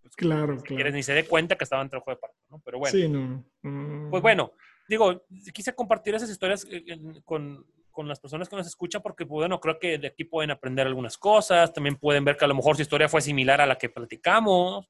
pues, 0.00 0.16
claro, 0.16 0.56
claro. 0.58 0.90
ni 0.90 1.02
se 1.02 1.12
dé 1.12 1.26
cuenta 1.26 1.56
que 1.56 1.64
estaba 1.64 1.82
en 1.82 1.90
trabajo 1.90 2.10
de 2.10 2.16
parto, 2.16 2.38
¿no? 2.48 2.60
Pero 2.64 2.78
bueno. 2.78 2.92
Sí, 2.92 3.08
no. 3.08 4.10
Pues 4.10 4.22
bueno, 4.22 4.52
digo, 4.88 5.24
quise 5.52 5.74
compartir 5.74 6.14
esas 6.14 6.30
historias 6.30 6.66
eh, 6.70 6.98
con, 7.24 7.64
con 8.00 8.08
las 8.08 8.18
personas 8.18 8.48
que 8.48 8.56
nos 8.56 8.66
escuchan 8.66 9.02
porque, 9.02 9.26
pues, 9.26 9.40
bueno, 9.40 9.60
creo 9.60 9.78
que 9.78 9.98
de 9.98 10.06
aquí 10.06 10.24
pueden 10.24 10.50
aprender 10.50 10.86
algunas 10.86 11.18
cosas, 11.18 11.70
también 11.70 11.96
pueden 11.96 12.24
ver 12.24 12.34
que 12.34 12.46
a 12.46 12.48
lo 12.48 12.54
mejor 12.54 12.74
su 12.74 12.80
historia 12.80 13.10
fue 13.10 13.20
similar 13.20 13.60
a 13.60 13.66
la 13.66 13.76
que 13.76 13.90
platicamos, 13.90 14.88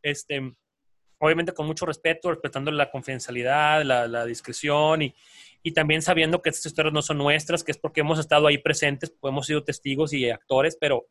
este, 0.00 0.54
obviamente 1.18 1.52
con 1.52 1.66
mucho 1.66 1.84
respeto, 1.84 2.30
respetando 2.30 2.70
la 2.70 2.92
confidencialidad, 2.92 3.82
la, 3.82 4.24
discreción 4.24 5.02
y, 5.02 5.16
y, 5.64 5.72
también 5.72 6.00
sabiendo 6.00 6.40
que 6.42 6.50
estas 6.50 6.66
historias 6.66 6.94
no 6.94 7.02
son 7.02 7.18
nuestras, 7.18 7.64
que 7.64 7.72
es 7.72 7.78
porque 7.78 8.02
hemos 8.02 8.20
estado 8.20 8.46
ahí 8.46 8.58
presentes, 8.58 9.10
pues 9.10 9.32
hemos 9.32 9.46
sido 9.46 9.64
testigos 9.64 10.12
y 10.12 10.30
actores, 10.30 10.76
pero, 10.80 11.08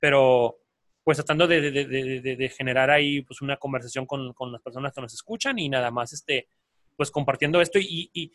pero 0.00 0.60
pues 1.02 1.18
tratando 1.18 1.48
de, 1.48 1.72
de, 1.72 1.86
de, 1.86 2.36
de 2.36 2.48
generar 2.50 2.88
ahí 2.88 3.22
pues 3.22 3.42
una 3.42 3.56
conversación 3.56 4.06
con, 4.06 4.32
con, 4.32 4.52
las 4.52 4.62
personas 4.62 4.92
que 4.94 5.00
nos 5.00 5.12
escuchan 5.12 5.58
y 5.58 5.68
nada 5.68 5.90
más 5.90 6.12
este, 6.12 6.46
pues 6.94 7.10
compartiendo 7.10 7.60
esto 7.60 7.80
y, 7.80 8.10
y, 8.14 8.30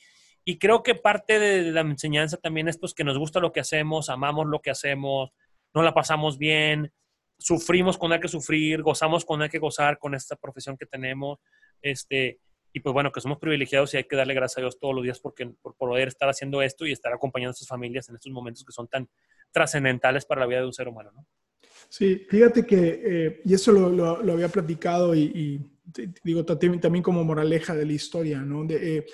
y 0.45 0.57
creo 0.57 0.83
que 0.83 0.95
parte 0.95 1.39
de 1.39 1.71
la 1.71 1.81
enseñanza 1.81 2.37
también 2.37 2.67
es 2.67 2.77
pues 2.77 2.93
que 2.93 3.03
nos 3.03 3.17
gusta 3.17 3.39
lo 3.39 3.51
que 3.51 3.59
hacemos, 3.59 4.09
amamos 4.09 4.47
lo 4.47 4.61
que 4.61 4.71
hacemos, 4.71 5.31
no 5.73 5.83
la 5.83 5.93
pasamos 5.93 6.37
bien, 6.37 6.91
sufrimos 7.37 7.97
cuando 7.97 8.15
hay 8.15 8.21
que 8.21 8.27
sufrir, 8.27 8.81
gozamos 8.81 9.25
cuando 9.25 9.43
hay 9.43 9.49
que 9.49 9.59
gozar 9.59 9.97
con 9.99 10.15
esta 10.15 10.35
profesión 10.35 10.77
que 10.77 10.85
tenemos, 10.85 11.39
este, 11.81 12.39
y 12.73 12.79
pues 12.79 12.93
bueno, 12.93 13.11
que 13.11 13.21
somos 13.21 13.37
privilegiados 13.37 13.93
y 13.93 13.97
hay 13.97 14.03
que 14.05 14.15
darle 14.15 14.33
gracias 14.33 14.57
a 14.57 14.61
Dios 14.61 14.79
todos 14.79 14.95
los 14.95 15.03
días 15.03 15.19
porque, 15.19 15.47
por 15.61 15.75
poder 15.75 16.07
estar 16.07 16.27
haciendo 16.27 16.61
esto 16.61 16.85
y 16.85 16.91
estar 16.91 17.13
acompañando 17.13 17.51
a 17.51 17.55
sus 17.55 17.67
familias 17.67 18.09
en 18.09 18.15
estos 18.15 18.31
momentos 18.31 18.65
que 18.65 18.71
son 18.71 18.87
tan 18.87 19.07
trascendentales 19.51 20.25
para 20.25 20.41
la 20.41 20.47
vida 20.47 20.59
de 20.59 20.65
un 20.65 20.73
ser 20.73 20.87
humano, 20.87 21.11
¿no? 21.13 21.25
Sí, 21.89 22.25
fíjate 22.29 22.65
que, 22.65 23.01
eh, 23.05 23.41
y 23.45 23.53
eso 23.53 23.71
lo, 23.71 24.33
había 24.33 24.47
platicado 24.47 25.13
y, 25.15 25.61
digo 26.23 26.43
también, 26.45 27.03
como 27.03 27.23
moraleja 27.23 27.75
de 27.75 27.85
la 27.85 27.93
historia, 27.93 28.39
¿no? 28.39 28.63
De, 28.63 28.97
eh, 28.97 29.05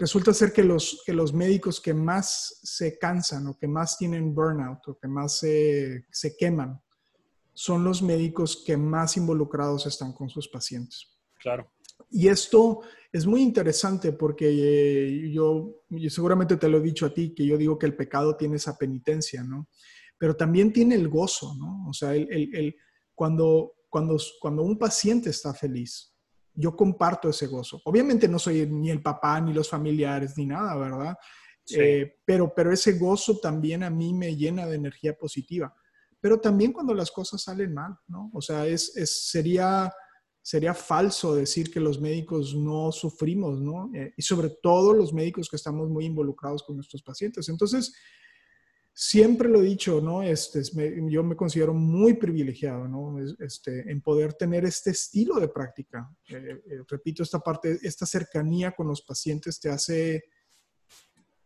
resulta 0.00 0.32
ser 0.32 0.52
que 0.52 0.64
los, 0.64 1.02
que 1.04 1.12
los 1.12 1.34
médicos 1.34 1.78
que 1.78 1.92
más 1.92 2.58
se 2.62 2.98
cansan 2.98 3.46
o 3.48 3.58
que 3.58 3.68
más 3.68 3.98
tienen 3.98 4.34
burnout 4.34 4.88
o 4.88 4.98
que 4.98 5.06
más 5.06 5.38
se, 5.38 6.06
se 6.10 6.36
queman 6.38 6.80
son 7.52 7.84
los 7.84 8.00
médicos 8.00 8.64
que 8.64 8.78
más 8.78 9.18
involucrados 9.18 9.84
están 9.84 10.14
con 10.14 10.30
sus 10.30 10.48
pacientes. 10.48 11.06
Claro. 11.38 11.70
Y 12.08 12.28
esto 12.28 12.80
es 13.12 13.26
muy 13.26 13.42
interesante 13.42 14.12
porque 14.12 14.48
eh, 14.48 15.30
yo, 15.30 15.82
seguramente 16.08 16.56
te 16.56 16.70
lo 16.70 16.78
he 16.78 16.82
dicho 16.82 17.04
a 17.04 17.12
ti, 17.12 17.34
que 17.34 17.44
yo 17.44 17.58
digo 17.58 17.78
que 17.78 17.84
el 17.84 17.94
pecado 17.94 18.36
tiene 18.36 18.56
esa 18.56 18.78
penitencia, 18.78 19.44
¿no? 19.44 19.68
Pero 20.16 20.34
también 20.34 20.72
tiene 20.72 20.94
el 20.94 21.08
gozo, 21.08 21.54
¿no? 21.56 21.86
O 21.88 21.92
sea, 21.92 22.14
el, 22.14 22.74
cuando, 23.14 23.74
cuando, 23.90 24.16
cuando 24.40 24.62
un 24.62 24.78
paciente 24.78 25.28
está 25.28 25.52
feliz, 25.52 26.09
yo 26.60 26.76
comparto 26.76 27.28
ese 27.28 27.46
gozo. 27.46 27.80
Obviamente 27.84 28.28
no 28.28 28.38
soy 28.38 28.66
ni 28.66 28.90
el 28.90 29.02
papá, 29.02 29.40
ni 29.40 29.52
los 29.52 29.68
familiares, 29.68 30.36
ni 30.36 30.46
nada, 30.46 30.76
¿verdad? 30.76 31.16
Eh, 31.76 32.16
pero, 32.24 32.52
pero 32.54 32.72
ese 32.72 32.94
gozo 32.94 33.38
también 33.38 33.82
a 33.82 33.90
mí 33.90 34.12
me 34.12 34.36
llena 34.36 34.66
de 34.66 34.76
energía 34.76 35.16
positiva 35.16 35.74
pero 36.20 36.38
también 36.38 36.72
cuando 36.72 36.94
las 36.94 37.10
cosas 37.10 37.42
salen 37.42 37.72
mal, 37.72 37.96
¿no? 38.06 38.30
O 38.34 38.42
sea, 38.42 38.66
es, 38.66 38.92
sería, 39.30 39.92
sería 40.42 40.74
falso 40.74 41.34
decir 41.34 41.72
que 41.72 41.80
los 41.80 42.00
médicos 42.00 42.54
no 42.54 42.92
sufrimos, 42.92 43.60
¿no? 43.60 43.90
Eh, 43.94 44.12
y 44.16 44.22
sobre 44.22 44.50
todo 44.62 44.92
los 44.92 45.14
médicos 45.14 45.48
que 45.48 45.56
estamos 45.56 45.88
muy 45.88 46.04
involucrados 46.04 46.62
con 46.62 46.76
nuestros 46.76 47.02
pacientes. 47.02 47.48
Entonces, 47.48 47.94
siempre 49.02 49.48
lo 49.48 49.62
he 49.62 49.64
dicho, 49.64 49.98
¿no? 50.02 50.22
Este, 50.22 50.60
yo 51.08 51.24
me 51.24 51.34
considero 51.34 51.72
muy 51.72 52.14
privilegiado, 52.14 52.86
¿no? 52.86 53.16
Este, 53.38 53.90
en 53.90 54.02
poder 54.02 54.34
tener 54.34 54.66
este 54.66 54.90
estilo 54.90 55.40
de 55.40 55.48
práctica. 55.48 56.14
Eh, 56.28 56.60
eh, 56.66 56.82
repito, 56.86 57.22
esta 57.22 57.38
parte, 57.38 57.78
esta 57.80 58.04
cercanía 58.04 58.72
con 58.72 58.88
los 58.88 59.00
pacientes 59.00 59.58
te 59.58 59.70
hace 59.70 60.22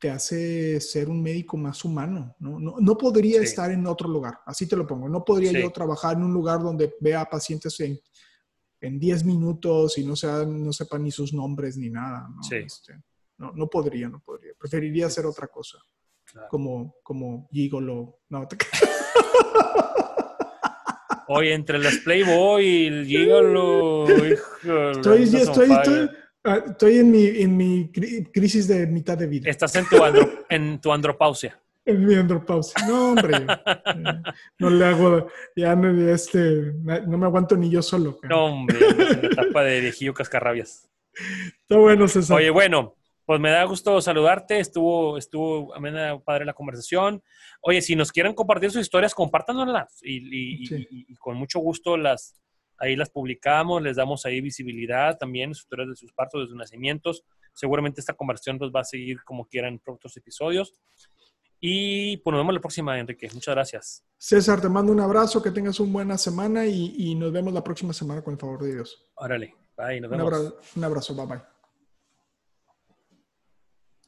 te 0.00 0.10
hace 0.10 0.80
ser 0.80 1.08
un 1.08 1.22
médico 1.22 1.56
más 1.56 1.84
humano. 1.84 2.34
No, 2.40 2.58
no, 2.58 2.98
podría 2.98 3.40
estar 3.40 3.70
en 3.70 3.86
otro 3.86 4.08
lugar, 4.08 4.40
así 4.44 4.66
te 4.66 4.76
lo 4.76 4.86
pongo. 4.86 5.08
No 5.08 5.24
podría 5.24 5.52
yo 5.52 5.70
trabajar 5.70 6.16
en 6.16 6.24
un 6.24 6.32
lugar 6.34 6.60
donde 6.60 6.94
vea 7.00 7.24
pacientes 7.24 7.78
en, 7.80 7.98
en 8.80 8.98
10 8.98 9.24
minutos 9.24 9.96
y 9.96 10.04
no, 10.04 10.14
sea, 10.16 10.44
no 10.44 10.72
sepa 10.72 10.98
ni 10.98 11.10
sus 11.10 11.32
nombres 11.32 11.78
ni 11.78 11.88
nada. 11.88 12.28
¿no? 12.28 12.40
Este, 12.54 13.00
no, 13.38 13.52
no, 13.52 13.68
podría, 13.68 14.08
no 14.08 14.20
podría. 14.20 14.52
Preferiría 14.58 15.06
hacer 15.06 15.24
otra 15.24 15.46
cosa. 15.46 15.78
Como, 16.48 16.96
como 17.02 17.48
gigolo. 17.52 18.18
No, 18.28 18.48
Oye, 21.28 21.54
entre 21.54 21.78
las 21.78 21.96
Playboy 21.98 22.66
y 22.66 22.86
el 22.86 23.06
Gigolo, 23.06 24.06
estoy, 24.08 25.22
estoy, 25.22 25.72
estoy, 25.72 26.10
Ah, 26.46 26.62
estoy 26.66 26.98
en 26.98 27.10
mi, 27.10 27.26
en 27.26 27.56
mi 27.56 27.90
crisis 27.90 28.68
de 28.68 28.86
mitad 28.86 29.16
de 29.16 29.26
vida. 29.26 29.48
Estás 29.48 29.74
en 29.76 29.86
tu, 29.86 29.96
en 30.50 30.80
tu 30.80 30.92
andropausia. 30.92 31.58
En 31.86 32.06
mi 32.06 32.14
andropausia. 32.14 32.82
No, 32.88 33.10
hombre. 33.10 33.46
no 34.58 34.70
le 34.70 34.84
hago, 34.86 35.28
ya 35.54 35.76
no, 35.76 36.10
este, 36.10 36.72
no 37.06 37.18
me 37.18 37.26
aguanto 37.26 37.58
ni 37.58 37.68
yo 37.68 37.82
solo. 37.82 38.18
No, 38.22 38.46
hombre, 38.46 38.78
en 38.78 39.20
la 39.20 39.28
etapa 39.28 39.62
de 39.64 39.80
viejillo 39.80 40.14
cascarrabias. 40.14 40.88
Está 41.60 41.76
bueno, 41.76 42.08
César. 42.08 42.38
Oye, 42.38 42.48
bueno, 42.48 42.94
pues 43.24 43.40
me 43.40 43.50
da 43.50 43.64
gusto 43.64 44.00
saludarte. 44.00 44.58
Estuvo, 44.58 45.18
estuvo 45.18 45.74
amena, 45.74 46.18
padre 46.20 46.44
la 46.44 46.52
conversación. 46.52 47.22
Oye, 47.60 47.80
si 47.82 47.96
nos 47.96 48.12
quieren 48.12 48.34
compartir 48.34 48.70
sus 48.70 48.82
historias, 48.82 49.14
compártanoslas 49.14 50.00
y, 50.02 50.64
y 51.10 51.14
con 51.16 51.36
mucho 51.36 51.58
gusto 51.58 51.96
las, 51.96 52.40
ahí 52.78 52.96
las 52.96 53.10
publicamos, 53.10 53.82
les 53.82 53.96
damos 53.96 54.24
ahí 54.26 54.40
visibilidad 54.40 55.16
también, 55.18 55.50
historias 55.50 55.88
de 55.88 55.96
sus 55.96 56.12
partos, 56.12 56.42
de 56.42 56.46
sus 56.48 56.56
nacimientos. 56.56 57.24
Seguramente 57.52 58.00
esta 58.00 58.14
conversación 58.14 58.58
pues, 58.58 58.70
va 58.74 58.80
a 58.80 58.84
seguir 58.84 59.22
como 59.24 59.46
quieran 59.46 59.74
en 59.74 59.92
otros 59.92 60.16
episodios. 60.16 60.74
Y 61.60 62.18
pues 62.18 62.32
nos 62.32 62.40
vemos 62.40 62.54
la 62.54 62.60
próxima, 62.60 62.98
Enrique. 62.98 63.28
Muchas 63.32 63.54
gracias. 63.54 64.04
César, 64.18 64.60
te 64.60 64.68
mando 64.68 64.92
un 64.92 65.00
abrazo, 65.00 65.42
que 65.42 65.50
tengas 65.50 65.80
una 65.80 65.92
buena 65.92 66.18
semana 66.18 66.66
y, 66.66 67.14
nos 67.14 67.32
vemos 67.32 67.54
la 67.54 67.64
próxima 67.64 67.92
semana 67.92 68.22
con 68.22 68.34
el 68.34 68.40
favor 68.40 68.62
de 68.62 68.74
Dios. 68.74 69.10
Órale, 69.14 69.54
bye, 69.76 70.00
nos 70.00 70.10
vemos. 70.10 70.26
Un 70.26 70.34
abrazo, 70.34 70.60
un 70.76 70.84
abrazo 70.84 71.14
bye 71.14 71.26
bye. 71.26 71.53